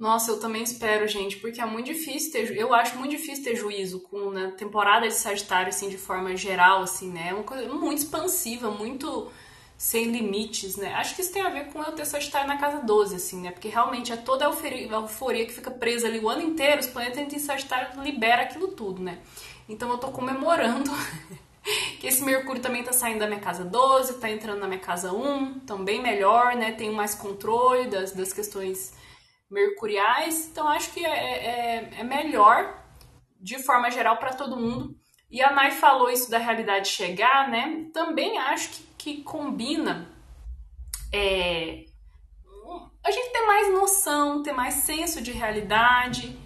Nossa, 0.05 0.33
eu 0.33 0.39
também 0.39 0.63
espero, 0.63 1.09
gente, 1.09 1.39
porque 1.39 1.63
é 1.63 1.65
muito 1.65 1.87
difícil 1.87 2.31
ter, 2.31 2.55
eu 2.59 2.75
acho 2.75 2.99
muito 2.99 3.13
difícil 3.13 3.43
ter 3.43 3.57
juízo 3.57 4.01
com 4.01 4.29
né, 4.29 4.53
temporada 4.55 5.09
de 5.09 5.15
Sagitário 5.15 5.71
assim 5.71 5.89
de 5.89 5.97
forma 5.97 6.37
geral 6.37 6.83
assim, 6.83 7.11
né? 7.11 7.29
É 7.31 7.33
uma 7.33 7.43
coisa 7.43 7.67
muito 7.73 8.01
expansiva, 8.01 8.71
muito 8.71 9.33
sem 9.79 10.11
limites, 10.11 10.77
né? 10.77 10.93
Acho 10.93 11.15
que 11.15 11.23
isso 11.23 11.33
tem 11.33 11.41
a 11.41 11.49
ver 11.49 11.73
com 11.73 11.83
eu 11.83 11.93
ter 11.93 12.05
Sagitário 12.05 12.47
na 12.47 12.59
casa 12.59 12.83
12 12.83 13.17
assim, 13.17 13.41
né? 13.41 13.51
Porque 13.51 13.69
realmente 13.69 14.13
é 14.13 14.17
toda 14.19 14.45
a 14.45 14.49
euforia, 14.49 14.91
a 14.91 15.01
euforia 15.01 15.47
que 15.47 15.55
fica 15.55 15.71
presa 15.71 16.07
ali 16.07 16.19
o 16.19 16.29
ano 16.29 16.43
inteiro, 16.43 16.83
os 16.83 16.87
planetas 16.87 17.33
em 17.33 17.39
Sagitário 17.39 17.99
libera 18.03 18.43
aquilo 18.43 18.69
tudo, 18.69 19.03
né? 19.03 19.21
Então 19.67 19.89
eu 19.89 19.97
tô 19.97 20.09
comemorando 20.09 20.91
que 21.99 22.07
esse 22.07 22.23
Mercúrio 22.23 22.61
também 22.61 22.85
tá 22.85 22.93
saindo 22.93 23.21
da 23.21 23.27
minha 23.27 23.41
casa 23.41 23.65
12, 23.65 24.21
tá 24.21 24.29
entrando 24.29 24.59
na 24.59 24.67
minha 24.67 24.81
casa 24.81 25.15
1, 25.15 25.61
também 25.61 26.03
melhor, 26.03 26.57
né? 26.57 26.73
Tenho 26.73 26.93
mais 26.93 27.15
controle 27.15 27.87
das, 27.87 28.13
das 28.13 28.35
questões 28.35 28.93
mercuriais. 29.55 30.49
Então 30.51 30.69
acho 30.69 30.93
que 30.93 31.05
é, 31.05 31.09
é, 31.09 31.91
é 32.01 32.05
melhor 32.05 32.83
de 33.41 33.63
forma 33.63 33.91
geral 33.91 34.19
para 34.19 34.35
todo 34.35 34.57
mundo. 34.57 34.95
E 35.31 35.41
a 35.43 35.53
Nai 35.53 35.71
falou 35.71 36.11
isso 36.11 36.31
da 36.31 36.39
realidade 36.39 36.89
chegar, 36.89 37.49
né? 37.49 37.87
Também 37.93 38.39
acho 38.39 38.71
que, 38.71 38.83
que 38.99 39.23
combina 39.23 40.13
é, 41.13 41.85
a 43.05 43.11
gente 43.11 43.33
ter 43.33 43.47
mais 43.47 43.73
noção, 43.73 44.43
ter 44.43 44.53
mais 44.53 44.75
senso 44.75 45.21
de 45.21 45.31
realidade, 45.31 46.39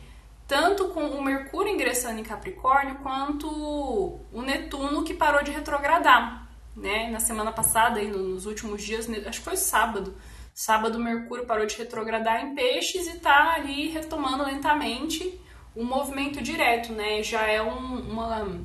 tanto 0.46 0.88
com 0.88 1.06
o 1.06 1.22
Mercúrio 1.22 1.72
ingressando 1.72 2.18
em 2.18 2.24
Capricórnio, 2.24 2.96
quanto 2.96 3.46
o 3.48 4.42
Netuno 4.42 5.04
que 5.04 5.14
parou 5.14 5.42
de 5.42 5.50
retrogradar, 5.50 6.50
né? 6.74 7.10
Na 7.10 7.20
semana 7.20 7.52
passada, 7.52 8.00
aí, 8.00 8.08
nos 8.08 8.46
últimos 8.46 8.82
dias, 8.82 9.08
acho 9.26 9.38
que 9.38 9.44
foi 9.44 9.56
sábado, 9.56 10.16
Sábado, 10.58 10.98
Mercúrio 10.98 11.46
parou 11.46 11.64
de 11.66 11.76
retrogradar 11.76 12.44
em 12.44 12.52
peixes 12.52 13.06
e 13.06 13.10
está 13.10 13.54
ali 13.54 13.90
retomando 13.90 14.42
lentamente 14.42 15.40
o 15.72 15.84
movimento 15.84 16.42
direto, 16.42 16.92
né? 16.92 17.22
Já 17.22 17.46
é 17.46 17.62
um, 17.62 18.10
uma, 18.10 18.60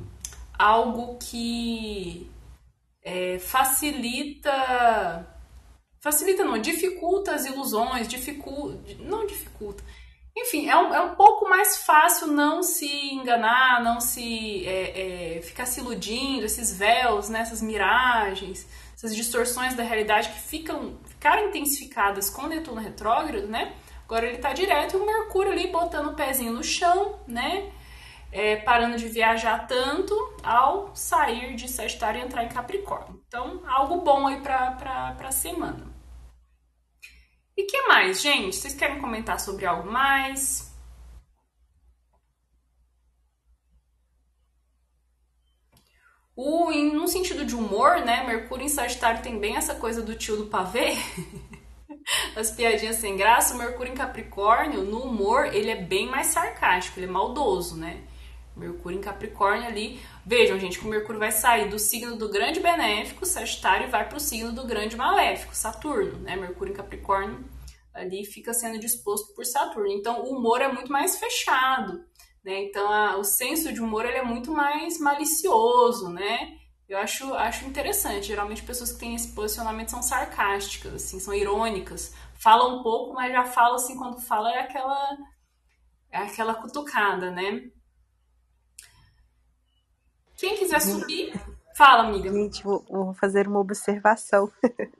algo 0.58 1.16
que 1.18 2.28
é, 3.00 3.38
facilita. 3.38 5.24
Facilita, 6.00 6.42
não, 6.42 6.58
dificulta 6.58 7.32
as 7.32 7.46
ilusões, 7.46 8.08
dificulta. 8.08 8.76
Não 8.98 9.24
dificulta. 9.24 9.84
Enfim, 10.36 10.68
é 10.68 10.76
um, 10.76 10.92
é 10.92 11.00
um 11.00 11.14
pouco 11.14 11.48
mais 11.48 11.84
fácil 11.84 12.26
não 12.26 12.60
se 12.60 12.88
enganar, 13.14 13.80
não 13.84 14.00
se 14.00 14.66
é, 14.66 15.36
é, 15.36 15.42
ficar 15.42 15.64
se 15.64 15.78
iludindo, 15.78 16.44
esses 16.44 16.76
véus, 16.76 17.28
né, 17.28 17.38
essas 17.42 17.62
miragens, 17.62 18.66
essas 18.94 19.14
distorções 19.14 19.74
da 19.74 19.82
realidade 19.82 20.28
que 20.28 20.40
ficam 20.40 20.98
ficaram 21.06 21.48
intensificadas 21.48 22.30
com 22.30 22.46
Netuno 22.46 22.80
retrógrado, 22.80 23.46
né? 23.48 23.74
Agora 24.04 24.26
ele 24.26 24.36
está 24.36 24.52
direto 24.52 24.96
e 24.96 25.00
o 25.00 25.06
Mercúrio 25.06 25.52
ali 25.52 25.68
botando 25.68 26.08
o 26.08 26.14
pezinho 26.14 26.52
no 26.52 26.62
chão, 26.62 27.18
né? 27.26 27.72
É, 28.30 28.56
parando 28.56 28.96
de 28.96 29.08
viajar 29.08 29.66
tanto 29.66 30.14
ao 30.42 30.94
sair 30.94 31.54
de 31.54 31.68
Sagitário 31.68 32.20
e 32.20 32.24
entrar 32.24 32.44
em 32.44 32.48
Capricórnio. 32.48 33.22
Então, 33.28 33.62
algo 33.66 34.02
bom 34.02 34.26
aí 34.26 34.40
para 34.40 35.16
a 35.18 35.30
semana. 35.30 35.94
E 37.56 37.62
que 37.62 37.82
mais, 37.82 38.20
gente? 38.20 38.56
Vocês 38.56 38.74
querem 38.74 39.00
comentar 39.00 39.38
sobre 39.38 39.64
algo 39.64 39.90
mais? 39.90 40.73
O, 46.36 46.72
em, 46.72 46.92
no 46.92 47.06
sentido 47.06 47.44
de 47.44 47.54
humor, 47.54 48.00
né? 48.00 48.24
Mercúrio 48.26 48.64
em 48.64 48.68
Sagitário 48.68 49.22
tem 49.22 49.38
bem 49.38 49.56
essa 49.56 49.74
coisa 49.74 50.02
do 50.02 50.16
tio 50.16 50.36
do 50.36 50.46
pavê. 50.46 50.96
As 52.34 52.50
piadinhas 52.50 52.96
sem 52.96 53.16
graça. 53.16 53.54
O 53.54 53.58
Mercúrio 53.58 53.92
em 53.92 53.96
Capricórnio, 53.96 54.82
no 54.82 55.02
humor, 55.02 55.54
ele 55.54 55.70
é 55.70 55.80
bem 55.80 56.08
mais 56.08 56.28
sarcástico, 56.28 56.98
ele 56.98 57.06
é 57.06 57.10
maldoso, 57.10 57.76
né? 57.76 58.02
Mercúrio 58.56 58.98
em 58.98 59.00
Capricórnio 59.00 59.66
ali. 59.66 60.00
Vejam, 60.26 60.58
gente, 60.58 60.78
que 60.78 60.86
o 60.86 60.90
Mercúrio 60.90 61.20
vai 61.20 61.30
sair 61.30 61.68
do 61.68 61.78
signo 61.78 62.16
do 62.16 62.28
grande 62.28 62.58
benéfico, 62.58 63.24
Sagitário, 63.24 63.86
e 63.86 63.90
vai 63.90 64.08
para 64.08 64.16
o 64.16 64.20
signo 64.20 64.52
do 64.52 64.66
grande 64.66 64.96
maléfico, 64.96 65.54
Saturno, 65.54 66.18
né? 66.18 66.34
Mercúrio 66.34 66.72
em 66.72 66.76
Capricórnio 66.76 67.44
ali 67.92 68.24
fica 68.24 68.52
sendo 68.52 68.78
disposto 68.78 69.32
por 69.34 69.46
Saturno. 69.46 69.88
Então, 69.88 70.24
o 70.24 70.36
humor 70.36 70.60
é 70.60 70.66
muito 70.66 70.90
mais 70.90 71.16
fechado 71.16 72.04
Né? 72.44 72.64
Então, 72.64 72.92
a, 72.92 73.16
o 73.16 73.24
senso 73.24 73.72
de 73.72 73.80
humor 73.80 74.04
ele 74.04 74.18
é 74.18 74.24
muito 74.24 74.52
mais 74.52 74.98
malicioso, 74.98 76.10
né? 76.10 76.58
Eu 76.86 76.98
acho, 76.98 77.32
acho 77.34 77.64
interessante. 77.64 78.26
Geralmente, 78.26 78.62
pessoas 78.62 78.92
que 78.92 78.98
têm 78.98 79.14
esse 79.14 79.34
posicionamento 79.34 79.90
são 79.90 80.02
sarcásticas, 80.02 80.94
assim, 80.94 81.18
são 81.18 81.32
irônicas. 81.32 82.14
Falam 82.34 82.78
um 82.78 82.82
pouco, 82.82 83.14
mas 83.14 83.32
já 83.32 83.44
falam 83.46 83.76
assim, 83.76 83.96
quando 83.96 84.20
fala 84.20 84.52
é 84.52 84.60
aquela, 84.60 85.16
é 86.10 86.18
aquela 86.18 86.54
cutucada, 86.54 87.30
né? 87.30 87.70
Quem 90.36 90.56
quiser 90.58 90.80
subir, 90.80 91.32
fala, 91.74 92.02
amiga. 92.02 92.30
Gente, 92.30 92.62
vou, 92.62 92.84
vou 92.86 93.14
fazer 93.14 93.48
uma 93.48 93.60
observação. 93.60 94.52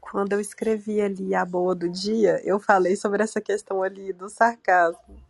Quando 0.00 0.32
eu 0.32 0.40
escrevi 0.40 1.00
ali 1.00 1.34
a 1.34 1.44
boa 1.44 1.74
do 1.74 1.88
dia, 1.88 2.40
eu 2.44 2.58
falei 2.58 2.96
sobre 2.96 3.22
essa 3.22 3.40
questão 3.40 3.82
ali 3.82 4.12
do 4.12 4.28
sarcasmo. 4.28 5.22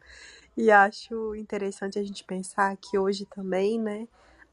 E 0.56 0.70
acho 0.70 1.34
interessante 1.34 1.98
a 1.98 2.02
gente 2.02 2.24
pensar 2.24 2.76
que 2.76 2.98
hoje 2.98 3.24
também, 3.26 3.80
né, 3.80 4.06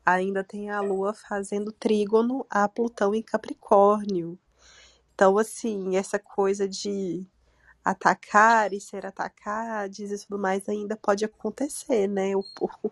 ainda 0.05 0.43
tem 0.43 0.69
a 0.69 0.79
Lua 0.81 1.13
fazendo 1.13 1.71
trígono 1.71 2.45
a 2.49 2.67
Plutão 2.69 3.13
em 3.13 3.21
Capricórnio. 3.21 4.39
Então, 5.13 5.37
assim, 5.37 5.97
essa 5.97 6.17
coisa 6.17 6.67
de 6.67 7.27
atacar 7.83 8.73
e 8.73 8.79
ser 8.79 9.05
atacados 9.05 9.99
e 9.99 10.25
tudo 10.25 10.39
mais 10.39 10.67
ainda 10.69 10.95
pode 10.95 11.25
acontecer, 11.25 12.07
né? 12.07 12.35
O, 12.35 12.43
o, 12.61 12.91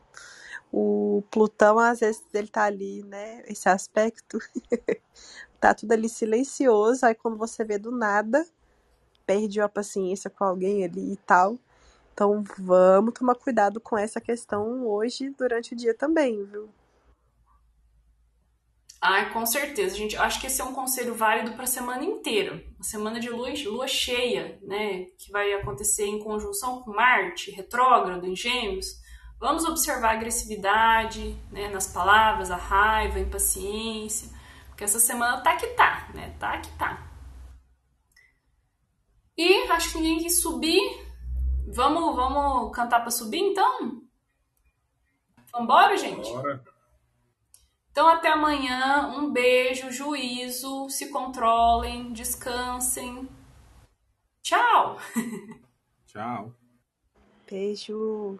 o 0.71 1.23
Plutão, 1.31 1.79
às 1.79 2.01
vezes, 2.01 2.23
ele 2.33 2.47
tá 2.49 2.63
ali, 2.63 3.03
né? 3.03 3.43
Esse 3.47 3.69
aspecto 3.69 4.39
tá 5.61 5.73
tudo 5.73 5.93
ali 5.93 6.09
silencioso, 6.09 7.05
aí 7.05 7.15
quando 7.15 7.37
você 7.37 7.63
vê 7.63 7.77
do 7.77 7.91
nada, 7.91 8.45
perde 9.25 9.61
a 9.61 9.69
paciência 9.69 10.29
com 10.29 10.43
alguém 10.43 10.83
ali 10.83 11.13
e 11.13 11.17
tal. 11.17 11.57
Então 12.17 12.43
vamos 12.57 13.13
tomar 13.13 13.35
cuidado 13.35 13.79
com 13.79 13.95
essa 13.95 14.19
questão 14.19 14.87
hoje 14.87 15.29
durante 15.37 15.73
o 15.73 15.77
dia 15.77 15.93
também, 15.93 16.43
viu? 16.45 16.67
Ah, 18.99 19.25
com 19.25 19.45
certeza, 19.45 19.95
gente. 19.95 20.17
Acho 20.17 20.41
que 20.41 20.47
esse 20.47 20.59
é 20.59 20.63
um 20.63 20.73
conselho 20.73 21.13
válido 21.13 21.51
para 21.53 21.65
a 21.65 21.67
semana 21.67 22.03
inteira. 22.03 22.53
Uma 22.73 22.83
semana 22.83 23.19
de 23.19 23.29
lua, 23.29 23.49
lua 23.65 23.87
cheia, 23.87 24.57
né? 24.63 25.05
Que 25.15 25.31
vai 25.31 25.53
acontecer 25.53 26.07
em 26.07 26.17
conjunção 26.17 26.81
com 26.81 26.89
Marte, 26.91 27.51
retrógrado 27.51 28.25
em 28.25 28.35
Gêmeos. 28.35 28.87
Vamos 29.39 29.63
observar 29.65 30.09
a 30.09 30.13
agressividade 30.13 31.39
né, 31.51 31.69
nas 31.69 31.85
palavras, 31.85 32.49
a 32.49 32.55
raiva, 32.55 33.17
a 33.19 33.21
impaciência. 33.21 34.27
Porque 34.69 34.83
essa 34.83 34.99
semana 34.99 35.39
tá 35.41 35.55
que 35.55 35.67
tá, 35.67 36.09
né? 36.15 36.35
Tá 36.39 36.57
que 36.57 36.75
tá. 36.79 37.11
E 39.37 39.69
acho 39.69 39.91
que 39.91 39.97
ninguém 39.99 40.23
quis 40.23 40.41
subir. 40.41 41.06
Vamos, 41.67 42.15
vamos 42.15 42.73
cantar 42.73 43.01
para 43.01 43.11
subir 43.11 43.39
então? 43.39 44.01
Vambora, 45.51 45.97
gente? 45.97 46.29
Bora. 46.29 46.63
Então, 47.91 48.07
até 48.07 48.29
amanhã. 48.29 49.07
Um 49.17 49.31
beijo, 49.31 49.91
juízo. 49.91 50.89
Se 50.89 51.09
controlem, 51.09 52.13
descansem. 52.13 53.27
Tchau! 54.41 54.97
Tchau. 56.07 56.53
Beijo. 57.49 58.39